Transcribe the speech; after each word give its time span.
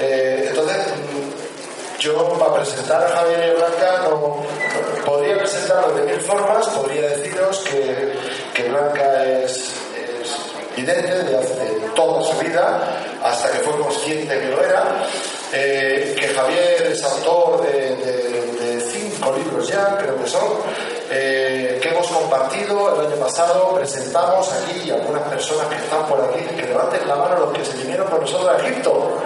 Eh, 0.00 0.46
entonces, 0.48 0.78
yo 1.98 2.38
para 2.38 2.54
presentar 2.54 3.04
a 3.04 3.08
Javier 3.08 3.52
y 3.52 3.58
Blanca 3.58 4.08
no, 4.08 4.42
podría 5.04 5.36
presentarlo 5.38 5.94
de 5.94 6.02
mil 6.04 6.20
formas, 6.22 6.66
podría 6.68 7.08
deciros 7.08 7.62
que, 8.54 8.62
Blanca 8.68 9.24
es, 9.24 9.74
es 9.96 10.76
vidente 10.76 11.24
de, 11.24 11.36
hace, 11.36 11.80
toda 11.94 12.22
su 12.22 12.38
vida, 12.38 12.80
hasta 13.22 13.50
que 13.50 13.58
fue 13.58 13.78
consciente 13.78 14.40
que 14.40 14.46
lo 14.46 14.64
era, 14.64 15.04
eh, 15.52 16.16
que 16.18 16.28
Javier 16.28 16.92
es 16.92 17.02
autor 17.04 17.62
de 17.62 18.40
cinco 18.92 19.34
libros 19.36 19.68
ya, 19.68 19.96
creo 19.98 20.16
que 20.16 20.28
son, 20.28 20.48
eh, 21.10 21.78
que 21.82 21.88
hemos 21.88 22.06
compartido 22.08 22.94
el 22.94 23.06
año 23.06 23.16
pasado, 23.16 23.74
presentamos 23.74 24.52
aquí 24.52 24.90
algunas 24.90 25.22
personas 25.28 25.66
que 25.68 25.76
están 25.76 26.06
por 26.06 26.20
aquí, 26.20 26.44
que 26.56 26.62
levanten 26.62 27.06
la 27.06 27.16
mano 27.16 27.38
los 27.40 27.52
que 27.52 27.64
se 27.64 27.76
vinieron 27.78 28.08
con 28.08 28.20
nosotros 28.20 28.50
a 28.50 28.66
Egipto. 28.66 29.18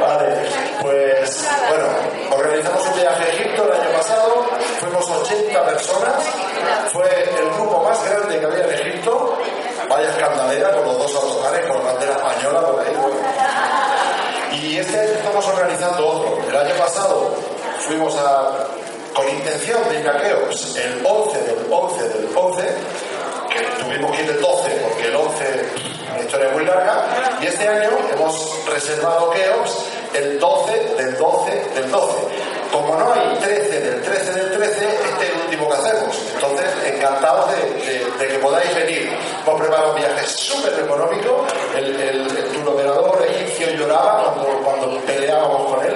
Vale, 0.00 0.48
pues 0.80 1.46
bueno, 1.68 1.86
organizamos 2.30 2.86
un 2.86 2.94
viaje 2.94 3.24
a 3.24 3.28
Egipto 3.28 3.64
el 3.64 3.80
año 3.80 3.90
pasado, 3.96 4.46
fuimos 4.78 5.10
80 5.10 5.64
personas, 5.66 6.24
fue 6.92 7.08
el 7.38 7.50
grupo 7.56 7.82
más 7.82 8.02
grande 8.08 8.38
que 8.38 8.46
había 8.46 8.64
en 8.64 8.70
Egipto, 8.70 9.38
vaya 9.88 10.08
escandalera 10.08 10.70
con 10.72 10.84
los 10.84 10.98
dos 10.98 11.14
autocares 11.16 11.66
con 11.66 11.84
bandera 11.84 12.12
española 12.12 12.60
por 12.60 12.80
ahí. 12.80 12.92
Y 14.60 14.78
este 14.78 14.98
año 14.98 15.10
estamos 15.10 15.46
organizando 15.46 16.06
otro. 16.06 16.38
El 16.48 16.56
año 16.56 16.74
pasado 16.76 17.34
fuimos 17.80 18.16
a, 18.18 18.66
con 19.14 19.28
intención 19.28 19.88
de 19.88 20.00
ir 20.00 20.08
a 20.08 20.20
Keops 20.20 20.76
el 20.76 21.04
11 21.04 21.42
del 21.42 21.66
11 21.70 22.08
del 22.08 22.28
11, 22.34 22.62
que 24.06 24.22
ir 24.22 24.30
el 24.30 24.40
12 24.40 24.70
porque 24.82 25.08
el 25.08 25.16
11 25.16 25.88
una 26.14 26.20
historia 26.22 26.48
muy 26.50 26.64
larga, 26.64 27.38
y 27.40 27.46
este 27.46 27.68
año 27.68 27.90
hemos 28.12 28.64
reservado 28.66 29.30
Keops 29.30 29.84
el 30.14 30.38
12 30.38 30.94
del 30.96 31.16
12 31.16 31.50
del 31.74 31.90
12. 31.90 32.14
Como 32.72 32.96
no 32.96 33.12
hay 33.12 33.36
13 33.38 33.80
del 33.80 34.02
13 34.02 34.32
del 34.32 34.52
13, 34.52 34.86
este 34.86 35.24
es 35.24 35.30
el 35.30 35.40
último 35.42 35.68
que 35.68 35.76
hacemos. 35.76 36.22
Entonces, 36.34 36.66
encantados 36.86 37.50
de, 37.50 38.28
que 38.28 38.38
podáis 38.38 38.74
venir. 38.74 39.10
Hemos 39.46 39.60
preparado 39.60 39.90
un 39.90 39.96
viaje 39.96 40.26
súper 40.26 40.84
económico. 40.84 41.46
El, 41.76 42.00
el, 42.00 42.36
el 42.36 42.52
turoperador 42.52 43.26
egipcio 43.26 43.70
lloraba 43.70 44.24
cuando, 44.24 44.62
cuando 44.64 45.00
peleábamos 45.02 45.72
con 45.72 45.84
él. 45.86 45.94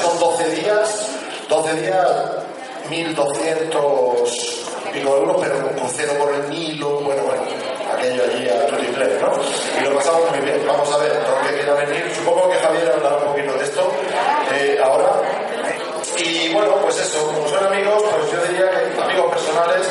Son 0.00 0.18
12 0.18 0.50
días, 0.50 1.08
12 1.48 1.74
días, 1.74 2.08
1200 2.88 4.73
pero 5.40 5.60
con 5.60 5.74
crucero 5.74 6.14
por 6.14 6.32
el 6.34 6.48
Nilo, 6.48 7.00
bueno, 7.00 7.22
bueno, 7.24 7.42
aquello 7.92 8.22
allí 8.22 8.48
a 8.48 8.80
inglés, 8.80 9.20
¿no? 9.20 9.32
Y 9.80 9.84
lo 9.84 9.96
pasamos 9.96 10.30
muy 10.30 10.40
bien. 10.40 10.62
Vamos 10.66 10.92
a 10.92 10.98
ver, 10.98 11.12
todo 11.24 11.40
el 11.40 11.48
que 11.48 11.54
quiera 11.54 11.74
venir, 11.74 12.14
supongo 12.14 12.48
que 12.48 12.56
Javier 12.56 12.92
hablará 12.92 13.16
un 13.16 13.24
poquito 13.32 13.54
de 13.54 13.64
esto 13.64 13.92
eh, 14.54 14.80
ahora. 14.82 15.20
Y 16.16 16.52
bueno, 16.52 16.76
pues 16.82 17.00
eso, 17.00 17.26
como 17.26 17.48
son 17.48 17.64
amigos, 17.66 18.02
pues 18.02 18.30
yo 18.30 18.40
diría 18.46 18.70
que 18.70 19.02
amigos 19.02 19.32
personales, 19.32 19.82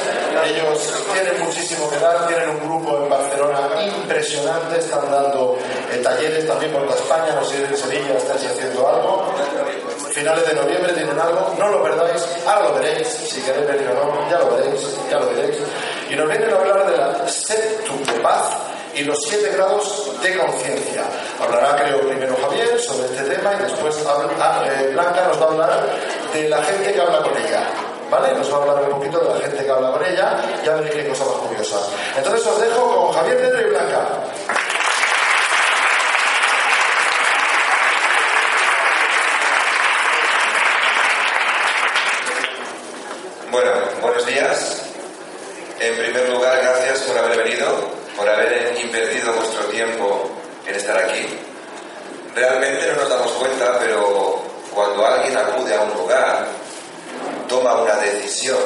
ellos 0.46 1.04
tienen 1.14 1.44
muchísimo 1.44 1.90
que 1.90 1.98
dar, 1.98 2.26
tienen 2.28 2.50
un 2.50 2.60
grupo 2.62 3.04
en 3.04 3.10
Barcelona 3.10 3.70
impresionante, 3.86 4.80
están 4.80 5.12
dando 5.12 5.58
eh, 5.92 5.98
talleres 5.98 6.48
también 6.48 6.72
por 6.72 6.84
toda 6.84 6.96
España, 6.96 7.36
no 7.36 7.44
sé 7.44 7.58
si 7.58 7.64
en 7.64 7.78
Sevilla 7.78 8.18
estáis 8.18 8.46
haciendo 8.46 8.88
algo. 8.88 9.34
Finales 10.14 10.48
de 10.48 10.54
noviembre 10.54 10.94
tienen 10.94 11.20
algo, 11.20 11.56
no 11.58 11.70
lo 11.70 11.84
perdáis, 11.84 12.24
ahora 12.46 12.70
lo 12.70 12.76
veréis, 12.76 13.08
si 13.08 13.42
queréis 13.42 13.68
venir 13.68 13.90
o 13.90 13.94
no, 13.94 14.30
ya 14.30 14.40
lo 14.40 14.56
veréis, 14.56 14.82
ya 15.10 15.20
lo 15.20 15.28
veréis. 15.30 15.58
Y 16.10 16.16
nos 16.16 16.28
vienen 16.28 16.54
a 16.54 16.56
hablar 16.58 16.86
de 16.86 16.98
la 16.98 17.08
de 17.14 18.20
paz 18.22 18.58
y 18.94 19.04
los 19.04 19.18
siete 19.28 19.50
grados 19.50 20.12
de 20.22 20.38
conciencia. 20.38 21.04
Hablará, 21.42 21.84
creo, 21.84 22.02
primero 22.02 22.36
Javier 22.42 22.80
sobre 22.80 23.08
este 23.08 23.36
tema 23.36 23.54
y 23.56 23.64
después 23.64 23.96
ah, 24.08 24.64
eh, 24.68 24.90
Blanca 24.94 25.28
nos 25.28 25.42
va 25.42 25.46
a 25.46 25.50
hablar 25.50 25.90
de 26.32 26.50
la 26.50 26.62
gente 26.64 26.94
que 26.94 27.02
habla 27.02 27.22
con 27.22 27.36
ella. 27.38 27.68
¿Vale? 28.12 28.34
Nos 28.34 28.54
va 28.54 28.58
a 28.58 28.62
hablar 28.62 28.84
un 28.84 29.00
poquito 29.00 29.20
de 29.20 29.34
la 29.34 29.40
gente 29.48 29.66
que 29.66 29.72
habla 29.72 29.92
con 29.92 30.06
ella, 30.06 30.38
ya 30.64 30.76
veréis 30.76 30.94
qué 30.94 31.10
cosa 31.10 31.26
más 31.26 31.36
curiosa. 31.36 31.78
Entonces 32.16 32.46
os 32.46 32.62
dejo 32.62 32.96
con 32.96 33.14
Javier 33.14 33.38
Pedro 33.38 33.62
y 33.62 33.70
Blanca. 33.72 34.08
Bueno, 43.54 43.72
buenos 44.02 44.26
días. 44.26 44.82
En 45.80 45.96
primer 45.96 46.28
lugar, 46.30 46.60
gracias 46.60 47.02
por 47.02 47.16
haber 47.20 47.38
venido, 47.44 47.68
por 48.18 48.28
haber 48.28 48.76
invertido 48.84 49.32
vuestro 49.34 49.66
tiempo 49.66 50.28
en 50.66 50.74
estar 50.74 50.98
aquí. 50.98 51.28
Realmente 52.34 52.88
no 52.88 53.02
nos 53.02 53.10
damos 53.10 53.32
cuenta, 53.34 53.78
pero 53.80 54.42
cuando 54.74 55.06
alguien 55.06 55.38
acude 55.38 55.76
a 55.76 55.82
un 55.82 55.94
lugar, 55.94 56.48
toma 57.48 57.82
una 57.82 57.96
decisión, 57.98 58.58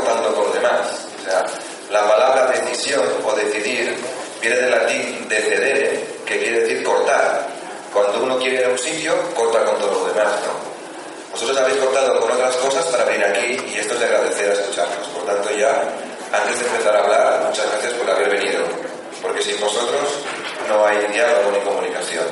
está 0.00 0.12
cortando 0.12 0.34
con 0.34 0.44
los 0.44 0.54
demás. 0.54 1.06
O 1.20 1.24
sea, 1.24 1.46
la 1.90 2.08
palabra 2.08 2.46
decisión 2.46 3.02
o 3.24 3.32
decidir 3.34 3.96
viene 4.40 4.56
del 4.56 4.70
latín 4.70 5.28
decedere, 5.28 6.04
que 6.24 6.38
quiere 6.38 6.60
decir 6.60 6.82
cortar. 6.82 7.46
Cuando 7.92 8.22
uno 8.22 8.38
quiere 8.38 8.60
ir 8.60 8.64
a 8.66 8.68
un 8.68 8.78
sitio, 8.78 9.14
corta 9.34 9.64
con 9.64 9.78
todo 9.78 9.92
lo 9.92 10.12
demás, 10.12 10.32
¿no? 10.46 10.70
Vosotros 11.32 11.56
habéis 11.58 11.78
cortado 11.78 12.20
con 12.20 12.30
otras 12.30 12.56
cosas 12.56 12.84
para 12.86 13.04
venir 13.04 13.24
aquí 13.24 13.60
y 13.72 13.78
esto 13.78 13.94
es 13.94 14.00
de 14.00 14.06
agradecer 14.06 14.50
a 14.50 14.52
escucharnos. 14.52 15.06
Por 15.08 15.24
tanto, 15.24 15.50
ya, 15.50 15.82
antes 16.32 16.60
de 16.60 16.66
empezar 16.66 16.96
a 16.96 17.04
hablar, 17.04 17.44
muchas 17.48 17.70
gracias 17.70 17.92
por 17.94 18.10
haber 18.10 18.30
venido, 18.30 18.64
porque 19.22 19.42
sin 19.42 19.58
vosotros 19.60 20.20
no 20.68 20.86
hay 20.86 20.98
diálogo 21.12 21.50
ni 21.52 21.58
comunicación. 21.60 22.24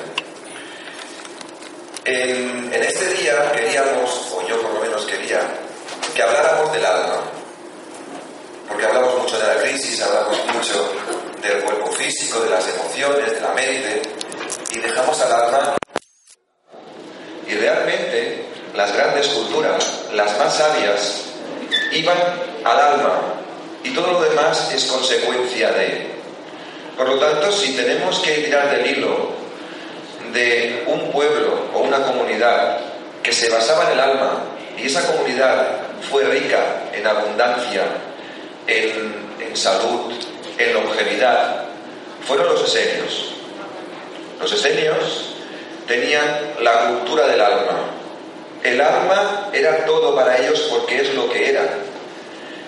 En, 2.04 2.72
en 2.72 2.82
este 2.82 3.06
día 3.14 3.52
queríamos, 3.52 4.32
o 4.32 4.46
yo 4.46 4.60
por 4.62 4.74
lo 4.74 4.80
menos 4.80 5.04
quería, 5.04 5.40
que 6.14 6.22
habláramos 6.22 6.72
del 6.72 6.84
alma, 6.86 7.20
porque 8.78 8.94
hablamos 8.94 9.22
mucho 9.22 9.40
de 9.40 9.46
la 9.48 9.60
crisis, 9.60 10.00
hablamos 10.02 10.38
mucho 10.54 10.92
del 11.42 11.64
cuerpo 11.64 11.90
físico, 11.90 12.38
de 12.44 12.50
las 12.50 12.64
emociones, 12.68 13.32
de 13.32 13.40
la 13.40 13.52
mente, 13.52 14.02
y 14.70 14.78
dejamos 14.78 15.20
al 15.20 15.32
alma 15.32 15.76
y 17.48 17.54
realmente 17.54 18.44
las 18.76 18.92
grandes 18.92 19.26
culturas, 19.30 20.04
las 20.12 20.38
más 20.38 20.56
sabias, 20.56 21.24
iban 21.90 22.18
al 22.62 22.78
alma 22.78 23.20
y 23.82 23.90
todo 23.90 24.12
lo 24.12 24.22
demás 24.22 24.72
es 24.72 24.84
consecuencia 24.84 25.72
de. 25.72 26.12
Por 26.96 27.08
lo 27.08 27.18
tanto, 27.18 27.50
si 27.50 27.74
tenemos 27.74 28.20
que 28.20 28.30
tirar 28.44 28.70
del 28.70 28.86
hilo 28.86 29.30
de 30.32 30.84
un 30.86 31.10
pueblo 31.10 31.62
o 31.74 31.80
una 31.80 32.00
comunidad 32.04 32.78
que 33.24 33.32
se 33.32 33.50
basaba 33.50 33.86
en 33.86 33.92
el 33.94 34.00
alma 34.00 34.44
y 34.76 34.86
esa 34.86 35.04
comunidad 35.04 35.66
fue 36.08 36.22
rica 36.22 36.60
en 36.92 37.04
abundancia, 37.04 37.82
en, 38.68 39.56
salud, 39.56 40.12
en 40.58 40.74
longevidad, 40.74 41.64
fueron 42.26 42.46
los 42.46 42.62
esenios. 42.62 43.32
Los 44.40 44.52
esenios 44.52 45.34
tenían 45.86 46.54
la 46.60 46.88
cultura 46.88 47.26
del 47.26 47.40
alma. 47.40 47.90
El 48.62 48.80
alma 48.80 49.50
era 49.52 49.84
todo 49.84 50.14
para 50.14 50.36
ellos 50.38 50.68
porque 50.70 51.00
es 51.00 51.14
lo 51.14 51.28
que 51.30 51.50
era. 51.50 51.62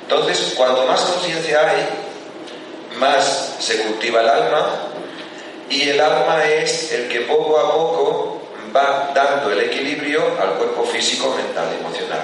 Entonces, 0.02 0.54
cuando 0.56 0.86
más 0.86 1.00
conciencia 1.02 1.68
hay, 1.68 1.86
más 2.98 3.56
se 3.60 3.82
cultiva 3.82 4.20
el 4.22 4.28
alma 4.28 4.90
y 5.68 5.88
el 5.88 6.00
alma 6.00 6.44
es 6.44 6.92
el 6.92 7.08
que 7.08 7.20
poco 7.20 7.58
a 7.58 7.72
poco 7.72 8.40
va 8.74 9.12
dando 9.14 9.52
el 9.52 9.60
equilibrio 9.60 10.22
al 10.40 10.54
cuerpo 10.54 10.84
físico, 10.84 11.34
mental 11.36 11.66
y 11.72 11.80
emocional. 11.80 12.22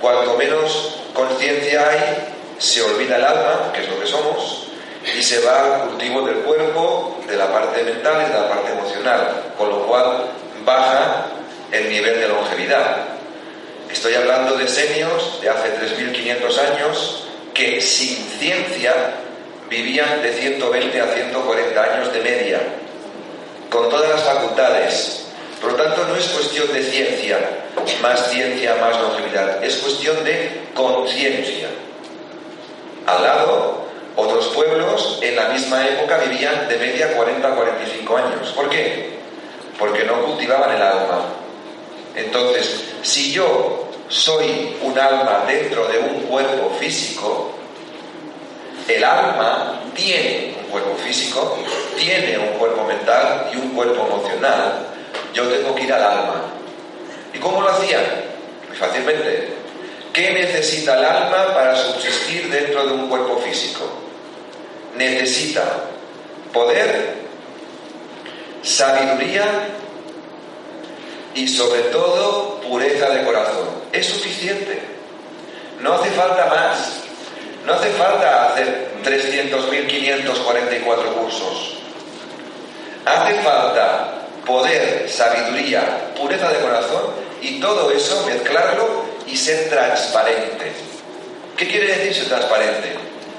Cuanto 0.00 0.36
menos 0.36 0.96
conciencia 1.12 1.88
hay, 1.88 2.33
se 2.58 2.82
olvida 2.82 3.16
el 3.16 3.24
alma, 3.24 3.72
que 3.72 3.82
es 3.82 3.88
lo 3.88 4.00
que 4.00 4.06
somos, 4.06 4.68
y 5.16 5.22
se 5.22 5.40
va 5.40 5.82
al 5.82 5.88
cultivo 5.88 6.22
del 6.22 6.36
cuerpo, 6.36 7.18
de 7.28 7.36
la 7.36 7.52
parte 7.52 7.82
mental 7.82 8.24
y 8.26 8.32
de 8.32 8.38
la 8.38 8.48
parte 8.48 8.72
emocional, 8.72 9.52
con 9.58 9.68
lo 9.68 9.86
cual 9.86 10.26
baja 10.64 11.26
el 11.72 11.88
nivel 11.88 12.20
de 12.20 12.28
longevidad. 12.28 12.96
Estoy 13.90 14.14
hablando 14.14 14.56
de 14.56 14.66
senios 14.66 15.40
de 15.40 15.50
hace 15.50 15.68
3.500 15.78 16.58
años 16.58 17.24
que 17.52 17.80
sin 17.80 18.16
ciencia 18.38 18.92
vivían 19.68 20.22
de 20.22 20.32
120 20.32 21.00
a 21.00 21.06
140 21.06 21.82
años 21.82 22.12
de 22.12 22.20
media, 22.20 22.60
con 23.70 23.88
todas 23.88 24.10
las 24.10 24.22
facultades. 24.22 25.26
Por 25.60 25.72
lo 25.72 25.78
tanto, 25.78 26.04
no 26.08 26.16
es 26.16 26.26
cuestión 26.26 26.72
de 26.72 26.82
ciencia, 26.82 27.38
más 28.02 28.30
ciencia, 28.30 28.76
más 28.80 29.00
longevidad, 29.00 29.62
es 29.64 29.76
cuestión 29.76 30.22
de 30.24 30.62
conciencia. 30.74 31.68
Al 33.06 33.22
lado, 33.22 33.84
otros 34.16 34.48
pueblos 34.48 35.18
en 35.20 35.36
la 35.36 35.48
misma 35.48 35.86
época 35.86 36.18
vivían 36.18 36.68
de 36.68 36.78
media 36.78 37.14
40 37.14 37.46
a 37.46 37.54
45 37.54 38.16
años. 38.16 38.52
¿Por 38.54 38.70
qué? 38.70 39.18
Porque 39.78 40.04
no 40.04 40.22
cultivaban 40.24 40.74
el 40.74 40.82
alma. 40.82 41.26
Entonces, 42.14 42.84
si 43.02 43.32
yo 43.32 43.88
soy 44.08 44.76
un 44.82 44.98
alma 44.98 45.44
dentro 45.46 45.86
de 45.88 45.98
un 45.98 46.20
cuerpo 46.22 46.70
físico, 46.78 47.50
el 48.86 49.02
alma 49.02 49.80
tiene 49.94 50.54
un 50.62 50.70
cuerpo 50.70 50.94
físico, 50.96 51.58
tiene 51.98 52.38
un 52.38 52.58
cuerpo 52.58 52.84
mental 52.84 53.50
y 53.52 53.56
un 53.56 53.70
cuerpo 53.70 54.06
emocional, 54.06 54.86
yo 55.32 55.44
tengo 55.48 55.74
que 55.74 55.82
ir 55.82 55.92
al 55.92 56.02
alma. 56.02 56.42
¿Y 57.32 57.38
cómo 57.38 57.60
lo 57.60 57.68
hacían? 57.68 58.04
Muy 58.68 58.76
fácilmente. 58.76 59.63
¿Qué 60.14 60.30
necesita 60.30 60.96
el 60.96 61.04
alma 61.04 61.52
para 61.52 61.74
subsistir 61.74 62.48
dentro 62.48 62.86
de 62.86 62.92
un 62.92 63.08
cuerpo 63.08 63.36
físico? 63.38 63.84
Necesita 64.96 65.64
poder, 66.52 67.14
sabiduría 68.62 69.44
y 71.34 71.48
sobre 71.48 71.80
todo 71.90 72.60
pureza 72.60 73.10
de 73.10 73.24
corazón. 73.24 73.68
Es 73.92 74.06
suficiente. 74.06 74.82
No 75.80 75.94
hace 75.94 76.12
falta 76.12 76.46
más. 76.46 77.00
No 77.66 77.72
hace 77.72 77.90
falta 77.90 78.52
hacer 78.52 78.92
300.544 79.02 81.12
cursos. 81.12 81.78
Hace 83.04 83.34
falta 83.42 84.28
poder, 84.46 85.10
sabiduría, 85.10 86.12
pureza 86.16 86.52
de 86.52 86.60
corazón 86.60 87.02
y 87.42 87.58
todo 87.58 87.90
eso 87.90 88.24
mezclarlo 88.28 89.03
y 89.26 89.36
ser 89.36 89.68
transparente. 89.68 90.72
¿Qué 91.56 91.68
quiere 91.68 91.86
decir 91.86 92.14
ser 92.14 92.28
transparente? 92.28 92.94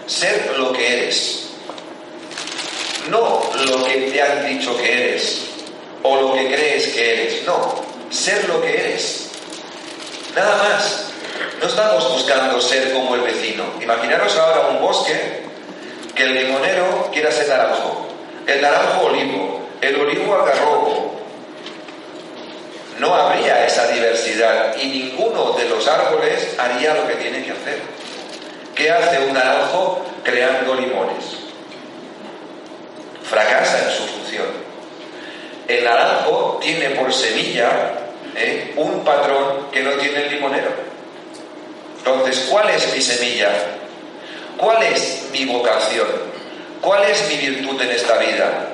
Ser 0.07 0.55
lo 0.57 0.71
que 0.71 0.93
eres. 0.93 1.49
No 3.09 3.41
lo 3.65 3.83
que 3.83 4.11
te 4.11 4.21
han 4.21 4.45
dicho 4.47 4.75
que 4.77 4.91
eres 4.91 5.41
o 6.03 6.15
lo 6.21 6.33
que 6.33 6.47
crees 6.47 6.87
que 6.89 7.13
eres. 7.13 7.45
No, 7.45 7.83
ser 8.09 8.47
lo 8.47 8.61
que 8.61 8.69
eres. 8.69 9.29
Nada 10.35 10.57
más. 10.57 11.01
No 11.61 11.67
estamos 11.67 12.11
buscando 12.11 12.59
ser 12.61 12.93
como 12.93 13.15
el 13.15 13.21
vecino. 13.21 13.63
Imaginaros 13.81 14.35
ahora 14.37 14.67
un 14.69 14.81
bosque 14.81 15.43
que 16.13 16.23
el 16.23 16.33
limonero 16.33 17.09
quiera 17.11 17.31
ser 17.31 17.49
naranjo, 17.49 18.07
el 18.47 18.61
naranjo 18.61 19.05
olivo, 19.05 19.61
el 19.81 19.95
olivo 19.99 20.35
algarrobo. 20.35 21.14
No 22.99 23.13
habría 23.13 23.65
esa 23.65 23.87
diversidad 23.87 24.75
y 24.77 24.87
ninguno 24.87 25.51
de 25.53 25.67
los 25.67 25.85
árboles 25.87 26.55
haría 26.57 26.93
lo 26.93 27.07
que 27.07 27.15
tiene 27.15 27.43
que 27.43 27.51
hacer. 27.51 27.81
¿Qué 28.73 28.89
hace 28.89 29.19
un 29.19 29.33
naranjo 29.33 30.05
creando 30.23 30.75
limones? 30.75 31.25
Fracasa 33.23 33.83
en 33.83 33.91
su 33.91 34.03
función. 34.03 34.47
El 35.67 35.83
naranjo 35.83 36.59
tiene 36.61 36.91
por 36.91 37.11
semilla 37.13 37.69
¿eh? 38.35 38.73
un 38.77 39.03
patrón 39.03 39.67
que 39.71 39.83
no 39.83 39.91
tiene 39.93 40.25
el 40.25 40.31
limonero. 40.31 40.69
Entonces, 41.97 42.47
¿cuál 42.49 42.69
es 42.69 42.93
mi 42.93 43.01
semilla? 43.01 43.49
¿Cuál 44.57 44.83
es 44.83 45.27
mi 45.31 45.45
vocación? 45.45 46.07
¿Cuál 46.81 47.03
es 47.09 47.27
mi 47.27 47.37
virtud 47.37 47.81
en 47.81 47.91
esta 47.91 48.17
vida? 48.17 48.67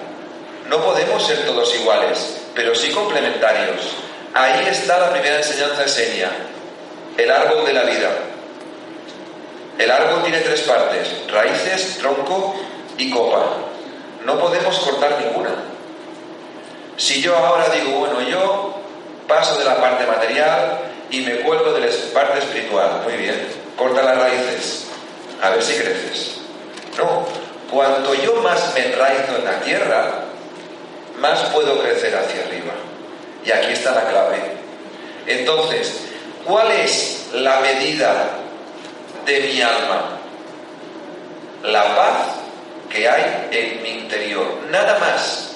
No 0.67 0.83
podemos 0.83 1.25
ser 1.25 1.45
todos 1.45 1.73
iguales, 1.75 2.41
pero 2.53 2.75
sí 2.75 2.91
complementarios. 2.91 3.95
Ahí 4.33 4.65
está 4.67 4.97
la 4.97 5.11
primera 5.11 5.37
enseñanza 5.37 5.83
esenia, 5.83 6.29
el 7.17 7.29
árbol 7.29 7.65
de 7.65 7.73
la 7.73 7.83
vida. 7.83 8.09
El 9.77 9.91
árbol 9.91 10.23
tiene 10.23 10.39
tres 10.39 10.61
partes, 10.61 11.09
raíces, 11.29 11.97
tronco 11.97 12.55
y 12.97 13.09
copa. 13.09 13.57
No 14.23 14.39
podemos 14.39 14.79
cortar 14.79 15.19
ninguna. 15.19 15.49
Si 16.95 17.21
yo 17.21 17.35
ahora 17.35 17.65
digo, 17.69 17.99
bueno, 17.99 18.21
yo 18.21 18.79
paso 19.27 19.57
de 19.57 19.65
la 19.65 19.81
parte 19.81 20.05
material 20.05 20.79
y 21.09 21.21
me 21.21 21.41
cuelgo 21.41 21.73
de 21.73 21.81
la 21.81 21.87
parte 22.13 22.39
espiritual, 22.39 23.01
muy 23.03 23.17
bien, 23.17 23.47
corta 23.75 24.01
las 24.01 24.17
raíces, 24.17 24.85
a 25.41 25.49
ver 25.49 25.61
si 25.61 25.73
creces. 25.73 26.37
No, 26.97 27.25
cuanto 27.69 28.13
yo 28.13 28.35
más 28.35 28.73
me 28.75 28.85
enraizo 28.85 29.35
en 29.37 29.45
la 29.45 29.59
tierra, 29.59 30.25
más 31.19 31.39
puedo 31.49 31.81
crecer 31.81 32.15
hacia 32.15 32.43
arriba. 32.43 32.73
Y 33.45 33.51
aquí 33.51 33.73
está 33.73 33.91
la 33.91 34.07
clave. 34.09 34.37
Entonces, 35.27 36.05
¿cuál 36.45 36.71
es 36.71 37.29
la 37.33 37.59
medida 37.59 38.29
de 39.25 39.39
mi 39.41 39.61
alma? 39.61 40.17
La 41.63 41.95
paz 41.95 42.15
que 42.89 43.07
hay 43.07 43.47
en 43.51 43.83
mi 43.83 43.89
interior. 43.89 44.45
Nada 44.69 44.99
más. 44.99 45.55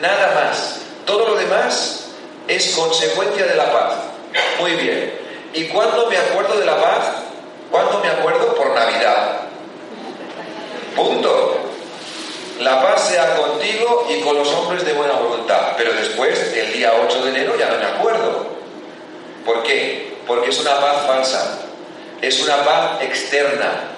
Nada 0.00 0.34
más. 0.34 0.80
Todo 1.06 1.28
lo 1.28 1.34
demás 1.36 2.08
es 2.46 2.74
consecuencia 2.74 3.46
de 3.46 3.54
la 3.54 3.72
paz. 3.72 3.94
Muy 4.60 4.72
bien. 4.72 5.12
¿Y 5.54 5.64
cuándo 5.68 6.08
me 6.08 6.16
acuerdo 6.16 6.58
de 6.58 6.66
la 6.66 6.80
paz? 6.80 7.22
¿Cuándo 7.70 8.00
me 8.00 8.08
acuerdo? 8.08 8.54
Por 8.54 8.74
Navidad. 8.74 9.40
Punto. 10.94 11.57
La 12.60 12.82
paz 12.82 13.08
sea 13.08 13.36
contigo 13.36 14.06
y 14.10 14.20
con 14.20 14.36
los 14.36 14.48
hombres 14.48 14.84
de 14.84 14.92
buena 14.92 15.14
voluntad. 15.14 15.74
Pero 15.76 15.92
después, 15.92 16.52
el 16.54 16.72
día 16.72 16.92
8 17.06 17.24
de 17.24 17.30
enero, 17.30 17.56
ya 17.56 17.68
no 17.68 17.78
me 17.78 17.84
acuerdo. 17.84 18.48
¿Por 19.44 19.62
qué? 19.62 20.16
Porque 20.26 20.50
es 20.50 20.60
una 20.60 20.80
paz 20.80 21.06
falsa. 21.06 21.58
Es 22.20 22.40
una 22.40 22.64
paz 22.64 23.02
externa. 23.02 23.90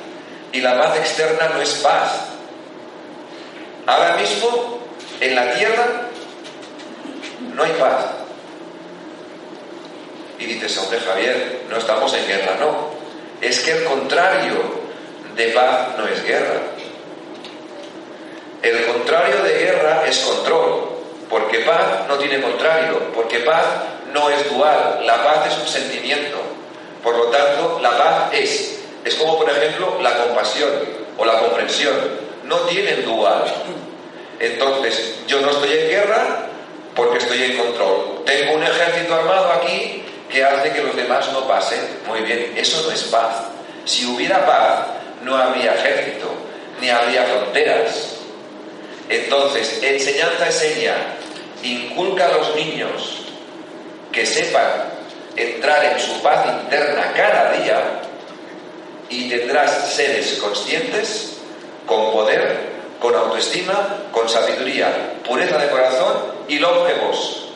Y 0.52 0.60
la 0.60 0.78
paz 0.78 0.98
externa 0.98 1.48
no 1.54 1.62
es 1.62 1.70
paz. 1.74 2.26
Ahora 3.86 4.16
mismo, 4.16 4.78
en 5.20 5.34
la 5.34 5.52
tierra, 5.54 6.08
no 7.54 7.62
hay 7.62 7.72
paz. 7.72 8.04
Y 10.38 10.44
dices, 10.44 10.76
hombre 10.78 11.00
Javier, 11.00 11.62
no 11.68 11.76
estamos 11.76 12.12
en 12.14 12.26
guerra, 12.26 12.56
no. 12.60 12.90
Es 13.40 13.60
que 13.60 13.72
el 13.72 13.84
contrario 13.84 14.80
de 15.34 15.48
paz 15.48 15.96
no 15.96 16.06
es 16.06 16.22
guerra. 16.24 16.60
El 18.62 18.84
contrario 18.86 19.42
de 19.42 19.58
guerra 19.58 20.04
es 20.06 20.18
control, 20.18 20.90
porque 21.30 21.60
paz 21.60 22.06
no 22.08 22.16
tiene 22.16 22.42
contrario, 22.42 23.00
porque 23.14 23.38
paz 23.40 23.64
no 24.12 24.28
es 24.28 24.50
dual, 24.52 25.00
la 25.06 25.24
paz 25.24 25.46
es 25.46 25.58
un 25.58 25.66
sentimiento. 25.66 26.38
Por 27.02 27.16
lo 27.16 27.24
tanto, 27.26 27.78
la 27.80 27.96
paz 27.96 28.32
es, 28.32 28.80
es 29.04 29.14
como 29.14 29.38
por 29.38 29.48
ejemplo 29.48 29.98
la 30.02 30.14
compasión 30.24 30.70
o 31.16 31.24
la 31.24 31.38
comprensión, 31.38 31.94
no 32.44 32.56
tienen 32.60 33.04
dual. 33.04 33.44
Entonces, 34.38 35.20
yo 35.26 35.40
no 35.40 35.50
estoy 35.50 35.72
en 35.72 35.88
guerra 35.88 36.46
porque 36.94 37.18
estoy 37.18 37.42
en 37.44 37.56
control. 37.56 38.22
Tengo 38.26 38.54
un 38.54 38.62
ejército 38.62 39.14
armado 39.14 39.52
aquí 39.52 40.04
que 40.30 40.44
hace 40.44 40.72
que 40.72 40.82
los 40.82 40.96
demás 40.96 41.32
no 41.32 41.46
pasen. 41.46 41.80
Muy 42.06 42.20
bien, 42.20 42.54
eso 42.56 42.82
no 42.82 42.92
es 42.92 43.04
paz. 43.04 43.44
Si 43.84 44.04
hubiera 44.06 44.44
paz, 44.44 44.86
no 45.22 45.36
habría 45.36 45.74
ejército, 45.74 46.28
ni 46.80 46.90
habría 46.90 47.24
fronteras. 47.24 48.09
Entonces, 49.10 49.80
enseñanza 49.82 50.46
enseña, 50.46 50.94
inculca 51.64 52.26
a 52.26 52.32
los 52.32 52.54
niños 52.54 53.22
que 54.12 54.24
sepan 54.24 54.84
entrar 55.34 55.84
en 55.84 55.98
su 55.98 56.22
paz 56.22 56.46
interna 56.46 57.12
cada 57.16 57.52
día 57.52 58.02
y 59.08 59.28
tendrás 59.28 59.92
seres 59.92 60.38
conscientes, 60.40 61.38
con 61.86 62.12
poder, 62.12 62.70
con 63.00 63.12
autoestima, 63.16 64.04
con 64.12 64.28
sabiduría, 64.28 65.14
pureza 65.26 65.58
de 65.58 65.70
corazón 65.70 66.16
y 66.46 66.60
longevos. 66.60 67.48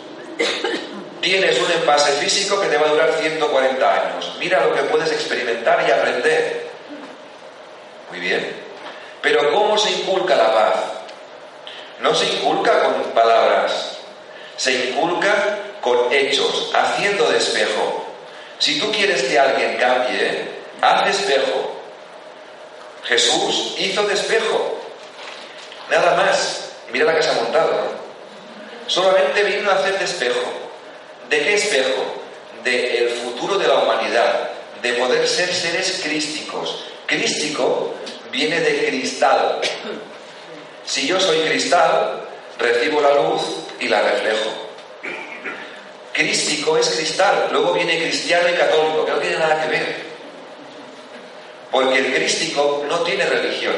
Tienes 1.20 1.60
un 1.60 1.70
envase 1.70 2.12
físico 2.14 2.60
que 2.60 2.66
te 2.66 2.76
va 2.76 2.88
a 2.88 2.90
durar 2.90 3.12
140 3.12 3.94
años. 3.94 4.36
Mira 4.40 4.66
lo 4.66 4.74
que 4.74 4.82
puedes 4.82 5.12
experimentar 5.12 5.84
y 5.86 5.92
aprender. 5.92 6.66
Muy 8.10 8.18
bien. 8.18 8.56
Pero 9.22 9.52
¿cómo 9.52 9.78
se 9.78 9.92
inculca 9.92 10.34
la 10.34 10.52
paz? 10.52 11.03
No 12.00 12.14
se 12.14 12.26
inculca 12.26 12.82
con 12.82 13.02
palabras, 13.12 13.98
se 14.56 14.88
inculca 14.88 15.58
con 15.80 16.12
hechos, 16.12 16.70
haciendo 16.74 17.30
de 17.30 17.38
espejo. 17.38 18.06
Si 18.58 18.78
tú 18.78 18.90
quieres 18.92 19.22
que 19.22 19.38
alguien 19.38 19.76
cambie, 19.76 20.48
haz 20.80 21.04
de 21.04 21.10
espejo. 21.10 21.74
Jesús 23.04 23.74
hizo 23.78 24.02
de 24.04 24.14
espejo. 24.14 24.80
Nada 25.90 26.16
más. 26.16 26.70
Mira 26.92 27.06
la 27.06 27.16
que 27.16 27.22
se. 27.22 27.30
Solamente 28.86 29.42
vino 29.42 29.70
a 29.70 29.74
hacer 29.74 29.98
de 29.98 30.04
espejo. 30.04 30.52
¿De 31.28 31.42
qué 31.42 31.54
espejo? 31.54 32.04
De 32.62 32.98
el 32.98 33.10
futuro 33.10 33.58
de 33.58 33.66
la 33.66 33.78
humanidad, 33.80 34.50
de 34.82 34.92
poder 34.94 35.26
ser 35.26 35.52
seres 35.52 36.00
crísticos. 36.02 36.84
Crístico 37.06 37.94
viene 38.30 38.60
de 38.60 38.86
cristal. 38.86 39.60
Si 40.86 41.06
yo 41.06 41.18
soy 41.18 41.40
cristal, 41.40 42.28
recibo 42.58 43.00
la 43.00 43.14
luz 43.14 43.42
y 43.80 43.88
la 43.88 44.02
reflejo. 44.02 44.50
Crístico 46.12 46.78
es 46.78 46.88
cristal, 46.90 47.48
luego 47.50 47.72
viene 47.72 47.98
cristiano 47.98 48.48
y 48.48 48.52
católico, 48.52 49.04
que 49.04 49.12
no 49.12 49.18
tiene 49.18 49.38
nada 49.38 49.62
que 49.62 49.70
ver. 49.70 49.96
Porque 51.70 51.98
el 51.98 52.14
crístico 52.14 52.84
no 52.88 53.00
tiene 53.00 53.26
religión, 53.26 53.74